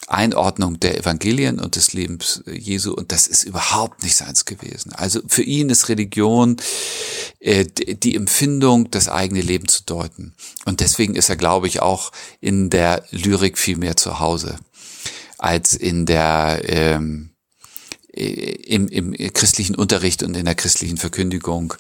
Einordnung 0.07 0.81
der 0.81 0.99
Evangelien 0.99 1.59
und 1.59 1.77
des 1.77 1.93
Lebens 1.93 2.43
Jesu 2.47 2.93
und 2.95 3.13
das 3.13 3.27
ist 3.27 3.43
überhaupt 3.43 4.03
nicht 4.03 4.17
seins 4.17 4.45
gewesen. 4.45 4.93
Also 4.93 5.21
für 5.27 5.43
ihn 5.43 5.71
ist 5.71 5.89
Religion 5.89 6.57
äh, 7.41 7.65
die 7.65 8.15
Empfindung, 8.15 8.91
das 8.91 9.09
eigene 9.09 9.41
Leben 9.41 9.69
zu 9.69 9.83
deuten. 9.85 10.35
Und 10.65 10.81
deswegen 10.81 11.15
ist 11.15 11.29
er, 11.29 11.37
glaube 11.37 11.67
ich, 11.67 11.83
auch 11.83 12.13
in 12.41 12.71
der 12.71 13.05
Lyrik 13.11 13.59
viel 13.59 13.77
mehr 13.77 13.97
zu 13.97 14.21
Hause 14.21 14.59
als 15.37 15.75
in 15.75 16.07
der 16.07 16.63
ähm, 16.65 17.31
äh, 18.13 18.23
im, 18.23 18.89
im 18.89 19.13
christlichen 19.33 19.75
Unterricht 19.75 20.23
und 20.23 20.37
in 20.37 20.45
der 20.45 20.55
christlichen 20.55 20.97
Verkündigung 20.97 21.75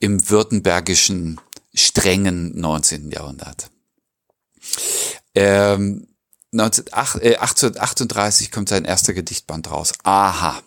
im 0.00 0.28
württembergischen 0.30 1.40
strengen 1.74 2.58
19. 2.58 3.10
Jahrhundert. 3.10 3.70
Ähm, 5.34 6.08
1838 6.52 8.46
äh, 8.46 8.50
kommt 8.50 8.68
sein 8.68 8.84
erster 8.84 9.12
Gedichtband 9.14 9.70
raus. 9.70 9.92
Aha. 10.02 10.60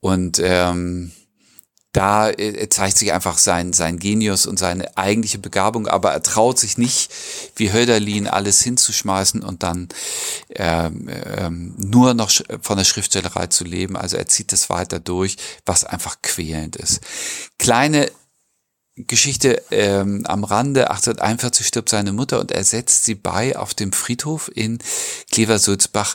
Und 0.00 0.38
ähm, 0.42 1.12
da 1.94 2.28
äh, 2.28 2.68
zeigt 2.68 2.98
sich 2.98 3.12
einfach 3.12 3.38
sein, 3.38 3.72
sein 3.72 3.98
Genius 3.98 4.46
und 4.46 4.58
seine 4.58 4.96
eigentliche 4.96 5.38
Begabung, 5.38 5.86
aber 5.86 6.12
er 6.12 6.22
traut 6.22 6.58
sich 6.58 6.76
nicht, 6.76 7.12
wie 7.54 7.72
Hölderlin, 7.72 8.26
alles 8.26 8.60
hinzuschmeißen 8.62 9.42
und 9.42 9.62
dann 9.62 9.88
ähm, 10.50 11.08
ähm, 11.08 11.74
nur 11.78 12.14
noch 12.14 12.32
von 12.60 12.76
der 12.76 12.84
Schriftstellerei 12.84 13.46
zu 13.46 13.62
leben. 13.62 13.96
Also 13.96 14.16
er 14.16 14.26
zieht 14.26 14.52
das 14.52 14.70
weiter 14.70 14.98
durch, 14.98 15.36
was 15.64 15.84
einfach 15.84 16.16
quälend 16.20 16.74
ist. 16.76 17.00
Kleine 17.58 18.10
Geschichte 18.96 19.60
ähm, 19.70 20.24
am 20.26 20.44
Rande, 20.44 20.90
1841 20.90 21.66
stirbt 21.66 21.88
seine 21.88 22.12
Mutter 22.12 22.38
und 22.38 22.52
er 22.52 22.62
setzt 22.62 23.04
sie 23.04 23.16
bei 23.16 23.56
auf 23.56 23.74
dem 23.74 23.92
Friedhof 23.92 24.50
in 24.54 24.78
Kleversulzbach 25.32 26.14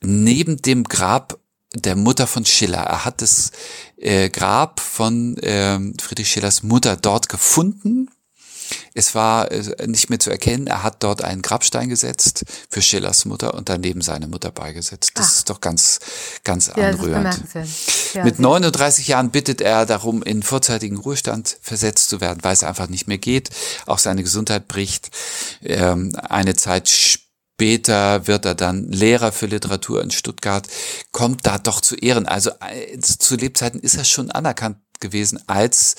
neben 0.00 0.58
dem 0.58 0.84
Grab 0.84 1.38
der 1.74 1.96
Mutter 1.96 2.28
von 2.28 2.46
Schiller. 2.46 2.78
Er 2.78 3.04
hat 3.04 3.20
das 3.20 3.50
äh, 3.96 4.30
Grab 4.30 4.78
von 4.78 5.36
ähm, 5.42 5.94
Friedrich 6.00 6.28
Schillers 6.28 6.62
Mutter 6.62 6.96
dort 6.96 7.28
gefunden 7.28 8.08
es 8.94 9.14
war 9.14 9.50
äh, 9.50 9.86
nicht 9.86 10.10
mehr 10.10 10.18
zu 10.18 10.30
erkennen. 10.30 10.66
Er 10.66 10.82
hat 10.82 11.02
dort 11.02 11.22
einen 11.22 11.42
Grabstein 11.42 11.88
gesetzt 11.88 12.44
für 12.68 12.82
Schillers 12.82 13.24
Mutter 13.24 13.54
und 13.54 13.68
daneben 13.68 14.00
seine 14.00 14.28
Mutter 14.28 14.50
beigesetzt. 14.50 15.12
Das 15.14 15.26
Ach. 15.26 15.36
ist 15.36 15.50
doch 15.50 15.60
ganz, 15.60 16.00
ganz 16.44 16.68
ja, 16.68 16.88
anrührend. 16.88 17.40
Ja, 18.14 18.24
Mit 18.24 18.38
39 18.38 19.08
Jahren 19.08 19.30
bittet 19.30 19.60
er 19.60 19.86
darum, 19.86 20.22
in 20.22 20.42
vorzeitigen 20.42 20.96
Ruhestand 20.96 21.58
versetzt 21.60 22.08
zu 22.08 22.20
werden, 22.20 22.40
weil 22.42 22.52
es 22.52 22.62
einfach 22.62 22.88
nicht 22.88 23.08
mehr 23.08 23.18
geht. 23.18 23.50
Auch 23.86 23.98
seine 23.98 24.22
Gesundheit 24.22 24.68
bricht. 24.68 25.10
Ähm, 25.62 26.16
eine 26.16 26.54
Zeit 26.54 26.88
Später 27.56 28.26
wird 28.26 28.46
er 28.46 28.56
dann 28.56 28.88
Lehrer 28.90 29.30
für 29.30 29.46
Literatur 29.46 30.02
in 30.02 30.10
Stuttgart, 30.10 30.66
kommt 31.12 31.46
da 31.46 31.58
doch 31.58 31.80
zu 31.80 31.94
Ehren. 31.94 32.26
Also 32.26 32.50
äh, 32.50 32.98
zu 32.98 33.36
Lebzeiten 33.36 33.78
ist 33.78 33.94
er 33.94 34.04
schon 34.04 34.32
anerkannt 34.32 34.78
gewesen 34.98 35.38
als 35.46 35.94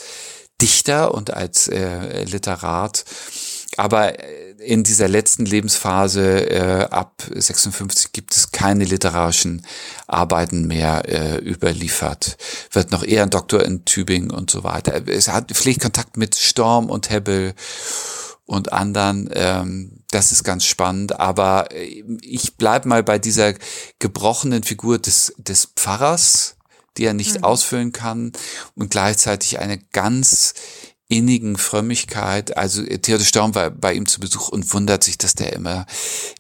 Dichter 0.62 1.14
und 1.14 1.34
als 1.34 1.68
äh, 1.68 2.24
Literat. 2.24 3.06
Aber 3.78 4.20
äh, 4.20 4.46
in 4.60 4.84
dieser 4.84 5.08
letzten 5.08 5.46
Lebensphase 5.46 6.50
äh, 6.50 6.88
ab 6.90 7.24
56 7.34 8.14
gibt 8.14 8.36
es 8.36 8.52
keine 8.52 8.86
literarischen 8.86 9.66
Arbeiten 10.08 10.66
mehr 10.68 11.04
äh, 11.08 11.38
überliefert. 11.38 12.38
Wird 12.72 12.92
noch 12.92 13.04
eher 13.04 13.24
ein 13.24 13.30
Doktor 13.30 13.64
in 13.64 13.86
Tübingen 13.86 14.32
und 14.32 14.50
so 14.50 14.64
weiter. 14.64 15.08
Es 15.08 15.28
hat 15.28 15.52
pflegt 15.52 15.82
Kontakt 15.82 16.18
mit 16.18 16.36
Storm 16.36 16.90
und 16.90 17.10
Hebbel 17.10 17.54
und 18.46 18.74
anderen. 18.74 19.30
Ähm, 19.34 20.04
das 20.12 20.32
ist 20.32 20.44
ganz 20.44 20.66
spannend. 20.66 21.20
Aber 21.20 21.72
äh, 21.72 22.04
ich 22.22 22.56
bleib 22.58 22.86
mal 22.86 23.04
bei 23.04 23.20
dieser 23.20 23.54
gebrochenen 24.00 24.64
Figur 24.64 25.00
des, 25.00 25.34
des 25.38 25.66
Pfarrers 25.76 26.55
die 26.98 27.06
er 27.06 27.14
nicht 27.14 27.38
mhm. 27.38 27.44
ausfüllen 27.44 27.92
kann 27.92 28.32
und 28.76 28.90
gleichzeitig 28.90 29.60
eine 29.60 29.78
ganz 29.78 30.54
innigen 31.08 31.58
Frömmigkeit. 31.58 32.58
Also 32.58 32.82
äh, 32.84 33.00
Theodor 33.00 33.26
Storm 33.26 33.56
war 33.56 33.70
bei 33.70 33.94
ihm 33.94 34.08
zu 34.08 34.20
Besuch 34.20 34.50
und 34.50 34.74
wundert 34.74 35.04
sich, 35.04 35.18
dass 35.18 35.36
der 35.36 35.54
immer 35.54 35.86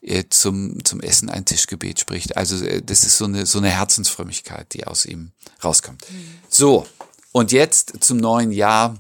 äh, 0.02 0.24
zum, 0.30 0.84
zum 0.84 1.02
Essen 1.02 1.30
ein 1.30 1.46
Tischgebet 1.46 2.00
spricht. 2.00 2.36
Also 2.36 2.64
äh, 2.66 2.82
das 2.82 3.04
ist 3.04 3.18
so 3.18 3.26
eine, 3.26 3.46
so 3.46 3.60
eine 3.60 3.70
Herzensfrömmigkeit, 3.70 4.74
die 4.74 4.88
aus 4.88 5.06
ihm 5.06 5.32
rauskommt. 5.64 6.10
Mhm. 6.10 6.40
So, 6.50 6.88
und 7.32 7.52
jetzt 7.52 7.94
zum 8.00 8.18
neuen 8.18 8.52
Jahr. 8.52 8.98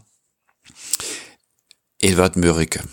Edward 2.00 2.36
Mörike. 2.36 2.84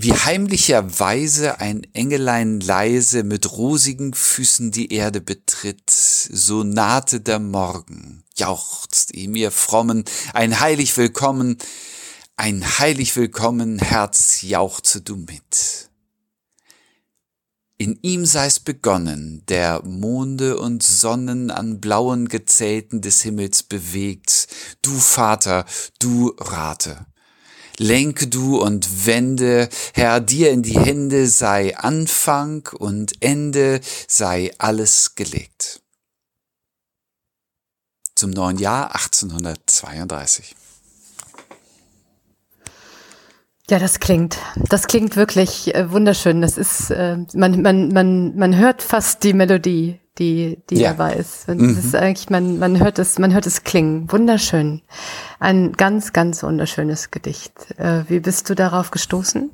Wie 0.00 0.12
heimlicherweise 0.12 1.58
ein 1.58 1.82
Engelein 1.92 2.60
leise 2.60 3.24
mit 3.24 3.50
rosigen 3.50 4.14
Füßen 4.14 4.70
die 4.70 4.92
Erde 4.92 5.20
betritt, 5.20 5.90
so 5.90 6.62
nahte 6.62 7.20
der 7.20 7.40
Morgen, 7.40 8.22
jauchzt 8.36 9.12
ihm 9.12 9.34
ihr 9.34 9.50
Frommen, 9.50 10.04
ein 10.34 10.60
heilig 10.60 10.96
Willkommen, 10.96 11.58
ein 12.36 12.78
heilig 12.78 13.16
Willkommen, 13.16 13.80
Herz, 13.80 14.42
jauchze 14.42 15.00
du 15.00 15.16
mit. 15.16 15.90
In 17.76 17.98
ihm 18.02 18.24
sei's 18.24 18.60
begonnen, 18.60 19.42
der 19.48 19.82
Monde 19.84 20.58
und 20.58 20.84
Sonnen 20.84 21.50
an 21.50 21.80
blauen 21.80 22.28
Gezelten 22.28 23.00
des 23.00 23.22
Himmels 23.22 23.64
bewegt, 23.64 24.46
du 24.80 24.96
Vater, 24.96 25.64
du 25.98 26.36
Rate. 26.38 27.04
Lenke 27.78 28.26
du 28.26 28.60
und 28.60 29.06
wende, 29.06 29.68
Herr, 29.94 30.20
dir 30.20 30.50
in 30.50 30.62
die 30.62 30.78
Hände 30.78 31.28
sei 31.28 31.76
Anfang 31.76 32.68
und 32.78 33.12
Ende, 33.20 33.80
sei 34.08 34.52
alles 34.58 35.14
gelegt. 35.14 35.80
Zum 38.16 38.30
neuen 38.30 38.58
Jahr 38.58 38.94
1832. 38.96 40.56
Ja, 43.70 43.78
das 43.78 44.00
klingt, 44.00 44.38
das 44.70 44.86
klingt 44.86 45.14
wirklich 45.14 45.74
äh, 45.74 45.92
wunderschön. 45.92 46.40
Das 46.40 46.56
ist, 46.56 46.90
äh, 46.90 47.18
man, 47.34 47.60
man, 47.60 47.92
man, 47.92 48.34
man 48.36 48.56
hört 48.56 48.82
fast 48.82 49.22
die 49.22 49.34
Melodie, 49.34 50.00
die, 50.18 50.58
die 50.70 50.76
ja. 50.76 50.90
dabei 50.90 51.14
ist. 51.14 51.48
Und 51.48 51.60
mhm. 51.60 51.76
Das 51.76 51.84
ist 51.84 51.94
eigentlich, 51.94 52.30
man, 52.30 52.58
man 52.58 52.80
hört 52.80 52.98
es, 52.98 53.18
man 53.18 53.32
hört 53.32 53.46
es 53.46 53.64
klingen. 53.64 54.10
Wunderschön. 54.10 54.82
Ein 55.38 55.72
ganz, 55.72 56.12
ganz 56.12 56.42
wunderschönes 56.42 57.10
Gedicht. 57.10 57.52
Äh, 57.76 58.04
wie 58.08 58.20
bist 58.20 58.48
du 58.50 58.54
darauf 58.54 58.90
gestoßen? 58.90 59.50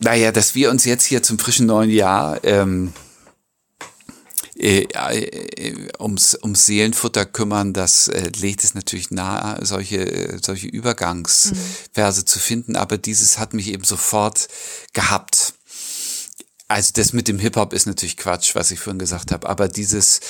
Naja, 0.00 0.32
dass 0.32 0.54
wir 0.54 0.70
uns 0.70 0.84
jetzt 0.84 1.04
hier 1.04 1.22
zum 1.22 1.38
frischen 1.38 1.66
neuen 1.66 1.90
Jahr 1.90 2.44
ähm, 2.44 2.92
äh, 4.58 4.88
äh, 4.92 5.88
ums, 6.00 6.36
ums 6.42 6.66
Seelenfutter 6.66 7.24
kümmern, 7.24 7.72
das 7.72 8.08
äh, 8.08 8.32
legt 8.40 8.64
es 8.64 8.74
natürlich 8.74 9.12
nahe, 9.12 9.64
solche, 9.64 10.38
solche 10.42 10.66
Übergangsverse 10.66 12.20
mhm. 12.22 12.26
zu 12.26 12.38
finden. 12.40 12.74
Aber 12.74 12.98
dieses 12.98 13.38
hat 13.38 13.54
mich 13.54 13.72
eben 13.72 13.84
sofort 13.84 14.48
gehabt. 14.94 15.54
Also 16.70 16.92
das 16.94 17.14
mit 17.14 17.28
dem 17.28 17.38
Hip-Hop 17.38 17.72
ist 17.72 17.86
natürlich 17.86 18.18
Quatsch, 18.18 18.54
was 18.54 18.70
ich 18.70 18.78
vorhin 18.78 18.98
gesagt 18.98 19.32
habe, 19.32 19.48
aber 19.48 19.68
dieses, 19.68 20.20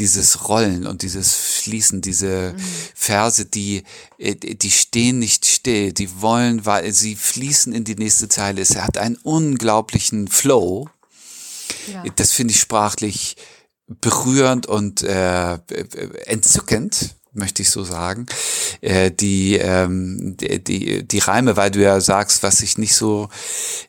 dieses 0.00 0.48
Rollen 0.48 0.88
und 0.88 1.02
dieses 1.02 1.34
Fließen, 1.34 2.00
diese. 2.00 2.54
Verse, 2.94 3.44
die, 3.44 3.84
äh, 4.18 4.34
die 4.34 4.70
stehen 4.70 5.20
nicht 5.20 5.46
still, 5.46 5.92
die 5.92 6.20
wollen, 6.20 6.66
weil 6.66 6.92
sie 6.92 7.14
fließen 7.14 7.72
in 7.72 7.84
die 7.84 7.94
nächste 7.94 8.28
Zeile. 8.28 8.60
Es 8.60 8.74
hat 8.74 8.98
einen 8.98 9.16
unglaublichen 9.16 10.26
Flow. 10.26 10.88
Ja. 11.92 12.02
Das 12.16 12.32
finde 12.32 12.54
ich 12.54 12.60
sprachlich 12.60 13.36
berührend 13.86 14.66
und 14.66 15.02
äh, 15.02 15.54
entzückend 16.26 17.14
möchte 17.34 17.62
ich 17.62 17.70
so 17.70 17.84
sagen, 17.84 18.26
äh, 18.80 19.10
die, 19.10 19.56
ähm, 19.56 20.36
die, 20.38 20.62
die, 20.62 21.06
die 21.06 21.18
Reime, 21.18 21.56
weil 21.56 21.70
du 21.70 21.82
ja 21.82 22.00
sagst, 22.00 22.42
was 22.42 22.58
sich 22.58 22.78
nicht 22.78 22.94
so 22.94 23.28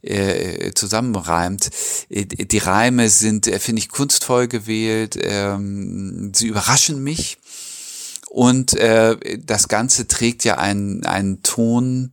äh, 0.01 0.71
zusammenreimt, 0.73 1.69
äh, 2.09 2.25
die 2.25 2.57
Reime 2.57 3.09
sind, 3.09 3.47
äh, 3.47 3.59
finde 3.59 3.79
ich, 3.79 3.89
kunstvoll 3.89 4.47
gewählt, 4.47 5.17
ähm, 5.21 6.31
sie 6.35 6.47
überraschen 6.47 7.03
mich. 7.03 7.37
Und 8.29 8.73
äh, 8.73 9.17
das 9.39 9.69
Ganze 9.69 10.07
trägt 10.07 10.43
ja 10.43 10.57
einen, 10.57 11.05
einen 11.05 11.41
Ton 11.41 12.11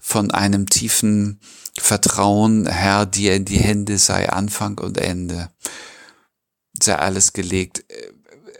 von 0.00 0.30
einem 0.30 0.68
tiefen 0.68 1.40
Vertrauen, 1.78 2.66
Herr, 2.66 3.06
dir 3.06 3.34
in 3.34 3.46
die 3.46 3.58
Hände 3.58 3.96
sei 3.96 4.28
Anfang 4.28 4.78
und 4.78 4.98
Ende. 4.98 5.48
Sei 6.78 6.96
alles 6.96 7.32
gelegt. 7.32 7.84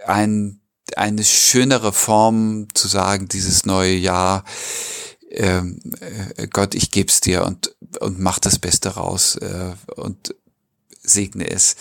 Ein, 0.07 0.62
eine 0.99 1.25
schönere 1.25 1.93
Form 1.93 2.69
zu 2.75 2.89
sagen, 2.89 3.29
dieses 3.29 3.67
neue 3.67 3.95
Jahr, 3.95 4.45
ähm, 5.31 5.79
äh, 6.37 6.47
Gott, 6.49 6.75
ich 6.75 6.91
geb's 6.91 7.21
dir 7.21 7.45
und, 7.45 7.75
und 8.01 8.19
mach 8.19 8.39
das 8.39 8.59
Beste 8.59 8.91
raus 8.91 9.37
äh, 9.37 9.73
und 9.97 10.35
segne 11.03 11.51
es. 11.51 11.77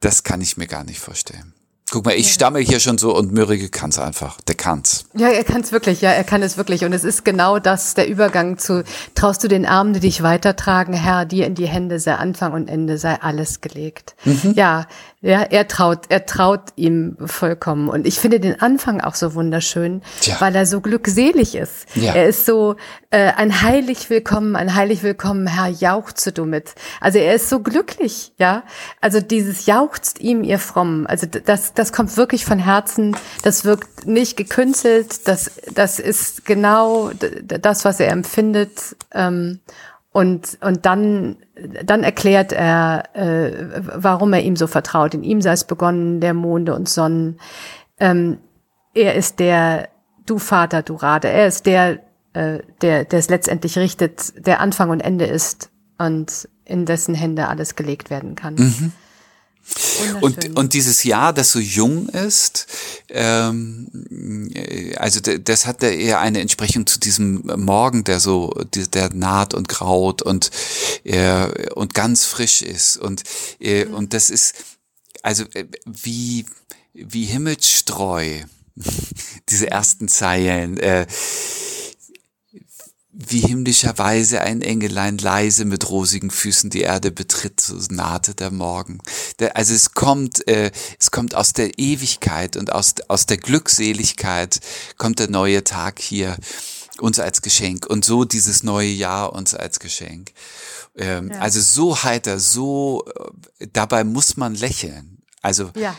Das 0.00 0.22
kann 0.22 0.40
ich 0.40 0.56
mir 0.56 0.66
gar 0.66 0.84
nicht 0.84 1.00
vorstellen. 1.00 1.54
Guck 1.90 2.04
mal, 2.04 2.12
ich 2.12 2.26
ja. 2.26 2.32
stamme 2.32 2.58
hier 2.58 2.80
schon 2.80 2.98
so 2.98 3.16
und 3.16 3.32
Mürrige 3.32 3.70
kann's 3.70 3.98
einfach. 3.98 4.40
Der 4.42 4.54
kann's. 4.54 5.06
Ja, 5.14 5.28
er 5.28 5.42
kann's 5.42 5.72
wirklich, 5.72 6.02
ja, 6.02 6.10
er 6.10 6.24
kann 6.24 6.42
es 6.42 6.58
wirklich. 6.58 6.84
Und 6.84 6.92
es 6.92 7.02
ist 7.02 7.24
genau 7.24 7.58
das, 7.58 7.94
der 7.94 8.08
Übergang 8.08 8.58
zu, 8.58 8.84
traust 9.14 9.42
du 9.42 9.48
den 9.48 9.64
Armen, 9.64 9.94
die 9.94 10.00
dich 10.00 10.22
weitertragen, 10.22 10.92
Herr, 10.92 11.24
dir 11.24 11.46
in 11.46 11.54
die 11.54 11.66
Hände 11.66 11.98
sei 11.98 12.14
Anfang 12.14 12.52
und 12.52 12.68
Ende, 12.68 12.98
sei 12.98 13.14
alles 13.22 13.62
gelegt. 13.62 14.16
Mhm. 14.24 14.52
Ja, 14.54 14.86
ja, 15.20 15.42
er 15.42 15.66
traut, 15.66 16.04
er 16.10 16.26
traut 16.26 16.60
ihm 16.76 17.16
vollkommen. 17.24 17.88
Und 17.88 18.06
ich 18.06 18.20
finde 18.20 18.38
den 18.38 18.60
Anfang 18.60 19.00
auch 19.00 19.16
so 19.16 19.34
wunderschön, 19.34 20.02
Tja. 20.20 20.36
weil 20.38 20.54
er 20.54 20.64
so 20.64 20.80
glückselig 20.80 21.56
ist. 21.56 21.86
Ja. 21.96 22.14
Er 22.14 22.28
ist 22.28 22.46
so 22.46 22.76
äh, 23.10 23.32
ein 23.32 23.62
heilig 23.62 24.10
willkommen, 24.10 24.54
ein 24.54 24.76
heilig 24.76 25.02
willkommen, 25.02 25.48
Herr, 25.48 25.66
jauchze 25.68 26.30
du 26.30 26.44
mit. 26.44 26.76
Also 27.00 27.18
er 27.18 27.34
ist 27.34 27.48
so 27.48 27.58
glücklich, 27.60 28.32
ja. 28.38 28.62
Also 29.00 29.20
dieses 29.20 29.66
jauchzt 29.66 30.20
ihm 30.20 30.44
ihr 30.44 30.60
fromm. 30.60 31.04
Also 31.08 31.26
das, 31.26 31.74
das 31.74 31.92
kommt 31.92 32.16
wirklich 32.16 32.44
von 32.44 32.60
Herzen. 32.60 33.16
Das 33.42 33.64
wirkt 33.64 34.06
nicht 34.06 34.36
gekünstelt. 34.36 35.26
Das, 35.26 35.50
das 35.74 35.98
ist 35.98 36.44
genau 36.44 37.10
das, 37.42 37.84
was 37.84 37.98
er 37.98 38.12
empfindet. 38.12 38.94
Ähm, 39.12 39.58
und, 40.18 40.58
und 40.62 40.84
dann, 40.84 41.36
dann 41.84 42.02
erklärt 42.02 42.52
er, 42.52 43.04
äh, 43.14 43.82
warum 43.94 44.32
er 44.32 44.42
ihm 44.42 44.56
so 44.56 44.66
vertraut. 44.66 45.14
In 45.14 45.22
ihm 45.22 45.40
sei 45.40 45.52
es 45.52 45.62
begonnen, 45.62 46.20
der 46.20 46.34
Monde 46.34 46.74
und 46.74 46.88
Sonnen. 46.88 47.38
Ähm, 48.00 48.38
er 48.94 49.14
ist 49.14 49.38
der, 49.38 49.90
du 50.26 50.40
Vater, 50.40 50.82
du 50.82 50.96
Rade. 50.96 51.28
Er 51.28 51.46
ist 51.46 51.66
der, 51.66 52.00
äh, 52.32 52.58
der, 52.82 53.04
der 53.04 53.18
es 53.20 53.28
letztendlich 53.28 53.78
richtet, 53.78 54.44
der 54.44 54.58
Anfang 54.58 54.90
und 54.90 54.98
Ende 54.98 55.24
ist 55.24 55.70
und 55.98 56.48
in 56.64 56.84
dessen 56.84 57.14
Hände 57.14 57.46
alles 57.46 57.76
gelegt 57.76 58.10
werden 58.10 58.34
kann. 58.34 58.54
Mhm. 58.56 58.92
Und, 60.20 60.56
und 60.56 60.72
dieses 60.72 61.04
Jahr, 61.04 61.32
das 61.32 61.52
so 61.52 61.58
jung 61.58 62.08
ist, 62.08 62.66
ähm, 63.08 63.88
also 64.96 65.20
das 65.20 65.66
hat 65.66 65.82
ja 65.82 65.90
eher 65.90 66.20
eine 66.20 66.40
Entsprechung 66.40 66.86
zu 66.86 66.98
diesem 66.98 67.42
Morgen, 67.56 68.04
der 68.04 68.20
so, 68.20 68.50
der 68.74 69.12
naht 69.12 69.54
und 69.54 69.68
graut 69.68 70.22
und, 70.22 70.50
äh, 71.04 71.70
und 71.74 71.94
ganz 71.94 72.24
frisch 72.24 72.62
ist. 72.62 72.96
Und, 72.96 73.22
äh, 73.60 73.84
mhm. 73.84 73.94
und 73.94 74.14
das 74.14 74.30
ist, 74.30 74.54
also 75.22 75.44
äh, 75.54 75.66
wie, 75.84 76.46
wie 76.92 77.24
Himmelstreu, 77.24 78.42
diese 79.48 79.70
ersten 79.70 80.08
Zeilen. 80.08 80.78
Äh, 80.78 81.06
wie 83.20 83.40
himmlischerweise 83.40 84.42
ein 84.42 84.62
Engelein 84.62 85.18
leise 85.18 85.64
mit 85.64 85.90
rosigen 85.90 86.30
Füßen 86.30 86.70
die 86.70 86.82
Erde 86.82 87.10
betritt, 87.10 87.60
so 87.60 87.76
nahte 87.90 88.32
der 88.36 88.52
Morgen. 88.52 89.00
Also 89.54 89.74
es 89.74 89.92
kommt, 89.92 90.46
äh, 90.46 90.70
es 91.00 91.10
kommt 91.10 91.34
aus 91.34 91.52
der 91.52 91.80
Ewigkeit 91.80 92.56
und 92.56 92.72
aus, 92.72 92.94
aus 93.08 93.26
der 93.26 93.38
Glückseligkeit 93.38 94.60
kommt 94.98 95.18
der 95.18 95.28
neue 95.28 95.64
Tag 95.64 95.98
hier 95.98 96.36
uns 97.00 97.18
als 97.18 97.42
Geschenk 97.42 97.86
und 97.86 98.04
so 98.04 98.24
dieses 98.24 98.62
neue 98.62 98.88
Jahr 98.88 99.32
uns 99.32 99.52
als 99.52 99.80
Geschenk. 99.80 100.30
Ähm, 100.96 101.32
ja. 101.32 101.40
Also 101.40 101.60
so 101.60 102.04
heiter, 102.04 102.38
so, 102.38 103.04
äh, 103.58 103.66
dabei 103.72 104.04
muss 104.04 104.36
man 104.36 104.54
lächeln. 104.54 105.22
Also 105.42 105.72
ja. 105.74 105.96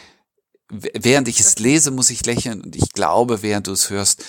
während 0.70 1.28
ich 1.28 1.42
es 1.42 1.60
lese, 1.60 1.92
muss 1.92 2.12
ich 2.12 2.26
lächeln 2.26 2.62
und 2.62 2.78
ich 2.78 2.94
glaube, 2.94 3.42
während 3.42 3.68
du 3.68 3.74
es 3.74 3.90
hörst, 3.90 4.24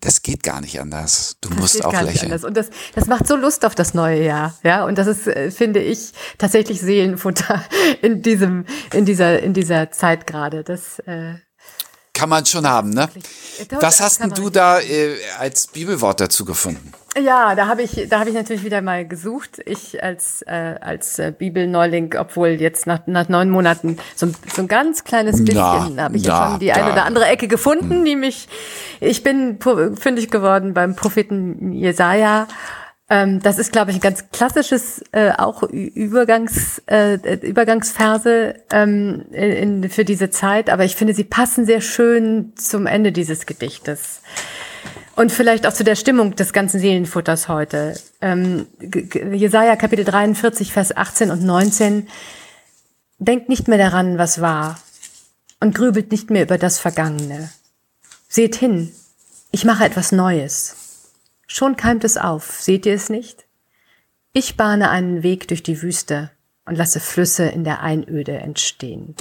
das 0.00 0.22
geht 0.22 0.42
gar 0.42 0.60
nicht 0.60 0.80
anders. 0.80 1.36
Du 1.40 1.48
das 1.50 1.58
musst 1.58 1.84
auch 1.84 2.02
lächeln. 2.02 2.32
Und 2.32 2.56
das, 2.56 2.70
das 2.94 3.06
macht 3.06 3.26
so 3.26 3.36
Lust 3.36 3.64
auf 3.64 3.74
das 3.74 3.94
neue 3.94 4.24
Jahr. 4.24 4.54
Ja, 4.62 4.84
und 4.84 4.98
das 4.98 5.06
ist, 5.06 5.26
äh, 5.26 5.50
finde 5.50 5.80
ich, 5.80 6.12
tatsächlich 6.38 6.80
Seelenfutter 6.80 7.64
in 8.02 8.22
diesem, 8.22 8.66
in 8.92 9.04
dieser, 9.04 9.42
in 9.42 9.54
dieser 9.54 9.90
Zeit 9.90 10.26
gerade. 10.26 10.64
Das, 10.64 10.98
äh, 11.00 11.34
kann 12.12 12.28
man 12.28 12.44
schon 12.44 12.66
haben, 12.66 12.90
ne? 12.90 13.08
Was 13.80 14.00
hast 14.00 14.20
denn 14.20 14.30
du 14.30 14.50
da 14.50 14.80
äh, 14.80 15.16
als 15.38 15.68
Bibelwort 15.68 16.20
dazu 16.20 16.44
gefunden? 16.44 16.92
Ja, 17.18 17.56
da 17.56 17.66
habe 17.66 17.82
ich, 17.82 18.06
da 18.08 18.20
habe 18.20 18.30
ich 18.30 18.36
natürlich 18.36 18.64
wieder 18.64 18.82
mal 18.82 19.06
gesucht. 19.06 19.60
Ich 19.66 20.02
als 20.02 20.42
äh, 20.42 20.76
als 20.80 21.18
äh, 21.18 21.32
Bibelneuling, 21.36 22.14
obwohl 22.16 22.50
jetzt 22.50 22.86
nach, 22.86 23.06
nach 23.06 23.28
neun 23.28 23.50
Monaten 23.50 23.98
so, 24.14 24.28
so 24.52 24.62
ein 24.62 24.68
ganz 24.68 25.02
kleines 25.02 25.44
bisschen 25.44 26.00
habe 26.00 26.16
ich 26.16 26.24
ja 26.24 26.50
schon 26.50 26.60
die 26.60 26.72
eine 26.72 26.92
oder 26.92 27.04
andere 27.04 27.26
Ecke 27.26 27.48
gefunden, 27.48 27.90
hm. 27.90 28.02
nämlich 28.04 28.48
ich 29.00 29.24
bin 29.24 29.58
fündig 29.60 30.30
geworden 30.30 30.72
beim 30.72 30.94
Propheten 30.94 31.72
Jesaja. 31.72 32.46
Ähm, 33.08 33.40
das 33.40 33.58
ist, 33.58 33.72
glaube 33.72 33.90
ich, 33.90 33.96
ein 33.96 34.00
ganz 34.00 34.30
klassisches 34.30 35.02
äh, 35.10 35.32
auch 35.36 35.64
Übergangs 35.64 36.80
äh, 36.86 37.14
Übergangsverse 37.44 38.54
ähm, 38.72 39.24
in, 39.32 39.90
für 39.90 40.04
diese 40.04 40.30
Zeit, 40.30 40.70
aber 40.70 40.84
ich 40.84 40.94
finde, 40.94 41.14
sie 41.14 41.24
passen 41.24 41.66
sehr 41.66 41.80
schön 41.80 42.52
zum 42.54 42.86
Ende 42.86 43.10
dieses 43.10 43.46
Gedichtes. 43.46 44.22
Und 45.20 45.30
vielleicht 45.30 45.66
auch 45.66 45.74
zu 45.74 45.84
der 45.84 45.96
Stimmung 45.96 46.34
des 46.34 46.54
ganzen 46.54 46.80
Seelenfutters 46.80 47.46
heute. 47.46 48.00
Ähm, 48.22 48.68
Jesaja 49.34 49.76
Kapitel 49.76 50.02
43, 50.02 50.72
Vers 50.72 50.96
18 50.96 51.30
und 51.30 51.44
19. 51.44 52.08
Denkt 53.18 53.50
nicht 53.50 53.68
mehr 53.68 53.76
daran, 53.76 54.16
was 54.16 54.40
war 54.40 54.80
und 55.60 55.74
grübelt 55.74 56.10
nicht 56.10 56.30
mehr 56.30 56.44
über 56.44 56.56
das 56.56 56.78
Vergangene. 56.78 57.50
Seht 58.30 58.56
hin, 58.56 58.94
ich 59.50 59.66
mache 59.66 59.84
etwas 59.84 60.10
Neues. 60.10 61.10
Schon 61.46 61.76
keimt 61.76 62.04
es 62.04 62.16
auf, 62.16 62.58
seht 62.58 62.86
ihr 62.86 62.94
es 62.94 63.10
nicht? 63.10 63.44
Ich 64.32 64.56
bahne 64.56 64.88
einen 64.88 65.22
Weg 65.22 65.48
durch 65.48 65.62
die 65.62 65.82
Wüste 65.82 66.30
und 66.64 66.76
lasse 66.76 66.98
Flüsse 66.98 67.44
in 67.44 67.64
der 67.64 67.82
Einöde 67.82 68.38
entstehen. 68.38 69.14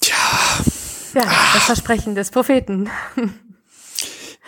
Tja. 0.00 0.16
Ja, 1.16 1.24
das 1.54 1.64
Versprechen 1.64 2.14
des 2.14 2.30
Propheten. 2.30 2.90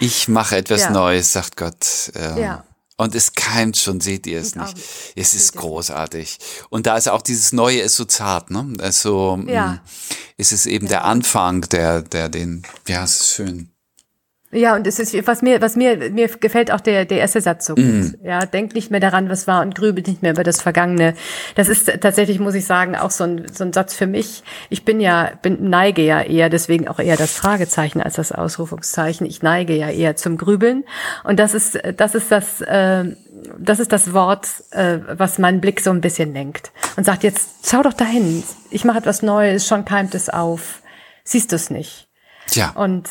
Ich 0.00 0.28
mache 0.28 0.56
etwas 0.56 0.82
ja. 0.82 0.90
Neues, 0.90 1.32
sagt 1.32 1.56
Gott. 1.56 2.12
Ähm, 2.14 2.36
ja. 2.38 2.64
Und 2.98 3.14
es 3.14 3.32
keimt 3.32 3.76
schon, 3.76 4.00
seht 4.00 4.26
ihr 4.26 4.40
es 4.40 4.54
nicht. 4.54 4.76
Es 5.16 5.34
ist 5.34 5.56
großartig. 5.56 6.38
Und 6.68 6.86
da 6.86 6.96
ist 6.96 7.08
auch 7.08 7.22
dieses 7.22 7.52
Neue 7.52 7.80
ist 7.80 7.96
so 7.96 8.04
zart, 8.04 8.50
ne? 8.50 8.74
Also 8.80 9.42
ja. 9.46 9.66
Mm, 9.66 9.80
ist 10.36 10.52
es 10.52 10.66
eben 10.66 10.86
ja. 10.86 10.90
der 10.90 11.04
Anfang, 11.04 11.62
der, 11.62 12.02
der 12.02 12.28
den, 12.28 12.64
ja, 12.86 13.02
es 13.02 13.20
ist 13.20 13.30
schön. 13.30 13.70
Ja, 14.50 14.74
und 14.74 14.86
es 14.86 14.98
ist, 14.98 15.14
was 15.26 15.42
mir, 15.42 15.60
was 15.60 15.76
mir, 15.76 16.10
mir 16.10 16.28
gefällt 16.28 16.72
auch 16.72 16.80
der, 16.80 17.04
der 17.04 17.18
erste 17.18 17.42
Satz 17.42 17.66
so 17.66 17.74
gut. 17.74 17.84
Mm. 17.84 18.14
Ja, 18.24 18.46
denk 18.46 18.74
nicht 18.74 18.90
mehr 18.90 19.00
daran, 19.00 19.28
was 19.28 19.46
war 19.46 19.60
und 19.60 19.74
grübelt 19.74 20.08
nicht 20.08 20.22
mehr 20.22 20.32
über 20.32 20.42
das 20.42 20.62
Vergangene. 20.62 21.12
Das 21.54 21.68
ist 21.68 22.00
tatsächlich, 22.00 22.40
muss 22.40 22.54
ich 22.54 22.64
sagen, 22.64 22.96
auch 22.96 23.10
so 23.10 23.24
ein, 23.24 23.46
so 23.52 23.64
ein 23.64 23.74
Satz 23.74 23.92
für 23.92 24.06
mich. 24.06 24.42
Ich 24.70 24.86
bin 24.86 25.00
ja, 25.00 25.32
bin, 25.42 25.68
neige 25.68 26.00
ja 26.00 26.22
eher, 26.22 26.48
deswegen 26.48 26.88
auch 26.88 26.98
eher 26.98 27.18
das 27.18 27.34
Fragezeichen 27.34 28.00
als 28.00 28.14
das 28.14 28.32
Ausrufungszeichen. 28.32 29.26
Ich 29.26 29.42
neige 29.42 29.76
ja 29.76 29.90
eher 29.90 30.16
zum 30.16 30.38
Grübeln. 30.38 30.84
Und 31.24 31.38
das 31.38 31.52
ist, 31.52 31.78
das 31.98 32.14
ist 32.14 32.32
das, 32.32 32.62
äh, 32.62 33.04
das 33.58 33.80
ist 33.80 33.92
das 33.92 34.14
Wort, 34.14 34.48
äh, 34.70 34.98
was 35.08 35.38
meinen 35.38 35.60
Blick 35.60 35.80
so 35.80 35.90
ein 35.90 36.00
bisschen 36.00 36.32
lenkt. 36.32 36.72
Und 36.96 37.04
sagt 37.04 37.22
jetzt, 37.22 37.68
schau 37.68 37.82
doch 37.82 37.92
dahin. 37.92 38.42
Ich 38.70 38.86
mache 38.86 38.98
etwas 38.98 39.20
Neues, 39.20 39.66
schon 39.66 39.84
keimt 39.84 40.14
es 40.14 40.30
auf. 40.30 40.80
Siehst 41.22 41.52
du 41.52 41.56
es 41.56 41.68
nicht? 41.68 42.07
Ja. 42.54 42.70
Und 42.70 43.08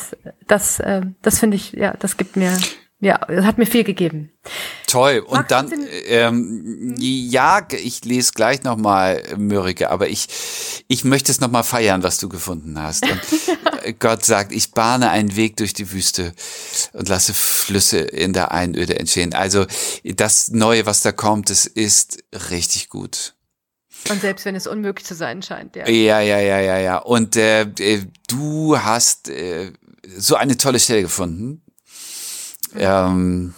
das, 0.47 0.79
äh, 0.79 1.01
das 1.21 1.39
finde 1.39 1.57
ich, 1.57 1.73
ja, 1.73 1.93
das 1.97 2.17
gibt 2.17 2.35
mir, 2.35 2.57
ja, 2.99 3.19
hat 3.43 3.57
mir 3.57 3.65
viel 3.65 3.83
gegeben. 3.83 4.31
Toll. 4.87 5.19
Und 5.19 5.33
Magst 5.33 5.51
dann, 5.51 5.71
ähm, 6.07 6.95
ja, 6.97 7.65
ich 7.69 8.03
lese 8.05 8.31
gleich 8.33 8.63
nochmal 8.63 9.23
Mörike, 9.37 9.91
aber 9.91 10.07
ich, 10.07 10.27
ich 10.87 11.03
möchte 11.03 11.31
es 11.31 11.39
nochmal 11.39 11.63
feiern, 11.63 12.03
was 12.03 12.17
du 12.17 12.29
gefunden 12.29 12.81
hast. 12.81 13.03
Und 13.03 13.99
Gott 13.99 14.25
sagt, 14.25 14.51
ich 14.51 14.71
bahne 14.71 15.09
einen 15.09 15.35
Weg 15.35 15.57
durch 15.57 15.73
die 15.73 15.91
Wüste 15.91 16.33
und 16.93 17.09
lasse 17.09 17.33
Flüsse 17.33 17.99
in 17.99 18.33
der 18.33 18.51
Einöde 18.51 18.99
entstehen. 18.99 19.33
Also 19.33 19.65
das 20.03 20.49
Neue, 20.49 20.85
was 20.85 21.01
da 21.01 21.11
kommt, 21.11 21.49
das 21.49 21.65
ist 21.65 22.23
richtig 22.49 22.89
gut. 22.89 23.36
Und 24.09 24.21
selbst 24.21 24.45
wenn 24.45 24.55
es 24.55 24.67
unmöglich 24.67 25.05
zu 25.05 25.15
sein 25.15 25.41
scheint, 25.41 25.75
ja. 25.75 25.87
Ja, 25.87 26.19
ja, 26.19 26.39
ja, 26.39 26.59
ja, 26.59 26.77
ja. 26.77 26.97
Und 26.97 27.35
äh, 27.35 27.61
äh 27.61 28.05
du 28.27 28.77
hast 28.77 29.29
äh, 29.29 29.71
so 30.17 30.35
eine 30.35 30.57
tolle 30.57 30.79
Stelle 30.79 31.01
gefunden. 31.01 31.61
Ähm, 32.75 33.53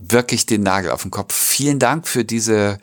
wirklich 0.00 0.46
den 0.46 0.62
Nagel 0.62 0.90
auf 0.90 1.02
den 1.02 1.10
Kopf. 1.10 1.34
Vielen 1.34 1.78
Dank 1.78 2.08
für 2.08 2.24
diese 2.24 2.78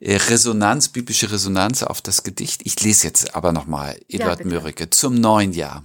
äh, 0.00 0.16
Resonanz, 0.16 0.88
biblische 0.88 1.30
Resonanz 1.30 1.82
auf 1.82 2.00
das 2.00 2.22
Gedicht. 2.22 2.62
Ich 2.64 2.80
lese 2.80 3.06
jetzt 3.06 3.34
aber 3.34 3.52
nochmal 3.52 3.98
Eduard 4.08 4.40
ja, 4.40 4.46
Mörike 4.46 4.90
zum 4.90 5.14
neuen 5.14 5.52
Jahr. 5.52 5.84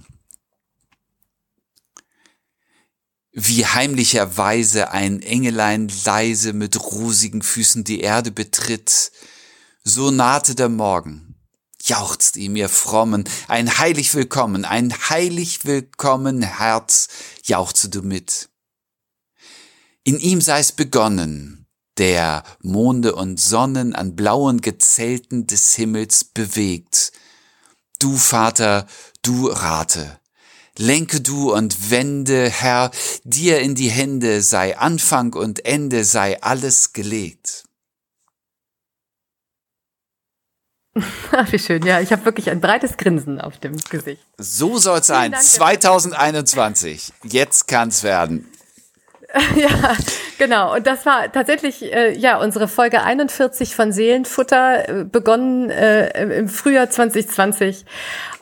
Wie 3.32 3.64
heimlicherweise 3.64 4.90
ein 4.90 5.22
Engelein 5.22 5.90
leise 6.04 6.52
mit 6.52 6.78
rosigen 6.78 7.40
Füßen 7.40 7.82
die 7.82 8.00
Erde 8.00 8.30
betritt, 8.30 9.10
so 9.84 10.10
nahte 10.10 10.54
der 10.54 10.68
Morgen. 10.68 11.34
Jauchzt 11.84 12.36
ihm, 12.36 12.54
ihr 12.54 12.68
Frommen, 12.68 13.24
ein 13.48 13.78
heilig 13.78 14.14
Willkommen, 14.14 14.64
ein 14.64 14.92
heilig 15.10 15.64
Willkommen, 15.64 16.42
Herz, 16.42 17.08
jauchze 17.42 17.88
du 17.88 18.02
mit. 18.02 18.48
In 20.04 20.20
ihm 20.20 20.40
sei's 20.40 20.70
begonnen, 20.70 21.66
der 21.98 22.44
Monde 22.60 23.14
und 23.16 23.40
Sonnen 23.40 23.94
an 23.94 24.14
blauen 24.14 24.60
Gezelten 24.60 25.48
des 25.48 25.74
Himmels 25.74 26.24
bewegt. 26.24 27.12
Du, 27.98 28.16
Vater, 28.16 28.86
du 29.22 29.48
rate. 29.48 30.20
Lenke 30.78 31.20
du 31.20 31.52
und 31.52 31.90
wende, 31.90 32.48
Herr, 32.48 32.92
dir 33.24 33.60
in 33.60 33.74
die 33.74 33.90
Hände 33.90 34.40
sei 34.40 34.78
Anfang 34.78 35.34
und 35.34 35.66
Ende 35.66 36.04
sei 36.04 36.40
alles 36.42 36.92
gelegt. 36.92 37.64
Ach, 40.94 41.50
wie 41.52 41.58
schön. 41.58 41.84
Ja, 41.84 42.00
ich 42.00 42.12
habe 42.12 42.24
wirklich 42.24 42.50
ein 42.50 42.60
breites 42.60 42.96
Grinsen 42.96 43.40
auf 43.40 43.58
dem 43.58 43.76
Gesicht. 43.76 44.22
So 44.38 44.78
soll's 44.78 45.06
sein. 45.06 45.32
Dank, 45.32 45.42
2021. 45.42 47.12
Jetzt 47.24 47.68
kann's 47.68 48.02
werden. 48.02 48.48
Ja, 49.56 49.96
genau. 50.36 50.74
Und 50.74 50.86
das 50.86 51.06
war 51.06 51.32
tatsächlich 51.32 51.82
äh, 51.90 52.12
ja 52.14 52.38
unsere 52.38 52.68
Folge 52.68 53.02
41 53.02 53.74
von 53.74 53.90
Seelenfutter, 53.90 54.88
äh, 54.88 55.04
begonnen 55.04 55.70
äh, 55.70 56.38
im 56.38 56.50
Frühjahr 56.50 56.90
2020. 56.90 57.86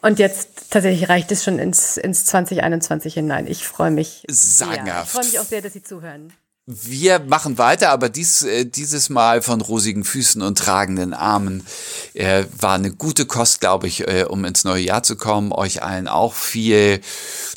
Und 0.03 0.19
jetzt 0.19 0.73
tatsächlich 0.73 1.09
reicht 1.09 1.31
es 1.31 1.45
schon 1.45 1.61
ins, 1.61 1.97
ins 1.97 2.25
2021 2.25 3.15
hinein. 3.15 3.47
Ich 3.47 3.69
freue 3.69 3.93
mich. 3.93 4.25
Sagenhaft. 4.29 4.87
Sehr. 4.87 5.03
Ich 5.03 5.11
freue 5.11 5.25
mich 5.27 5.39
auch 5.39 5.49
sehr, 5.49 5.63
dass 5.63 5.75
Sie 5.75 5.83
zuhören. 5.85 6.33
Wir 6.66 7.20
machen 7.20 7.57
weiter, 7.59 7.90
aber 7.90 8.09
dies, 8.09 8.42
äh, 8.42 8.64
dieses 8.64 9.09
Mal 9.09 9.42
von 9.42 9.61
rosigen 9.61 10.05
Füßen 10.05 10.40
und 10.40 10.57
tragenden 10.57 11.14
Armen 11.14 11.66
äh, 12.14 12.44
war 12.59 12.75
eine 12.75 12.92
gute 12.92 13.27
Kost, 13.27 13.61
glaube 13.61 13.88
ich, 13.88 14.07
äh, 14.07 14.25
um 14.29 14.44
ins 14.44 14.62
neue 14.62 14.85
Jahr 14.85 15.03
zu 15.03 15.16
kommen. 15.16 15.51
Euch 15.53 15.83
allen 15.83 16.07
auch 16.07 16.35
viel 16.35 17.01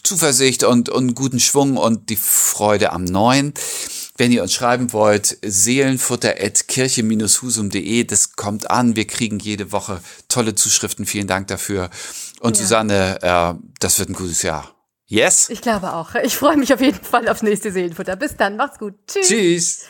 Zuversicht 0.04 0.64
und, 0.64 0.90
und 0.90 1.14
guten 1.14 1.40
Schwung 1.40 1.78
und 1.78 2.10
die 2.10 2.16
Freude 2.16 2.92
am 2.92 3.04
Neuen. 3.04 3.54
Wenn 4.16 4.32
ihr 4.32 4.42
uns 4.42 4.54
schreiben 4.54 4.94
wollt, 4.94 5.38
seelenfutter.kirche-husum.de, 5.44 8.06
das 8.06 8.36
kommt 8.36 8.72
an. 8.72 8.96
Wir 8.96 9.06
kriegen 9.06 9.38
jede 9.40 9.72
Woche 9.72 10.02
tolle 10.28 10.56
Zuschriften. 10.56 11.06
Vielen 11.06 11.28
Dank 11.28 11.48
dafür. 11.48 11.92
Und 12.40 12.58
ja. 12.58 12.64
Susanne, 12.64 13.22
äh, 13.22 13.54
das 13.80 14.00
wird 14.00 14.10
ein 14.10 14.16
gutes 14.16 14.42
Jahr. 14.44 14.73
Yes? 15.14 15.50
Ich 15.50 15.62
glaube 15.62 15.94
auch. 15.94 16.16
Ich 16.16 16.36
freue 16.36 16.58
mich 16.58 16.74
auf 16.74 16.82
jeden 16.82 16.98
Fall 17.04 17.30
aufs 17.30 17.44
nächste 17.44 17.72
Seelenfutter. 17.72 18.16
Bis 18.16 18.36
dann, 18.36 18.58
macht's 18.58 18.80
gut. 18.80 18.96
Tschüss. 19.06 19.28
Tschüss. 19.28 19.86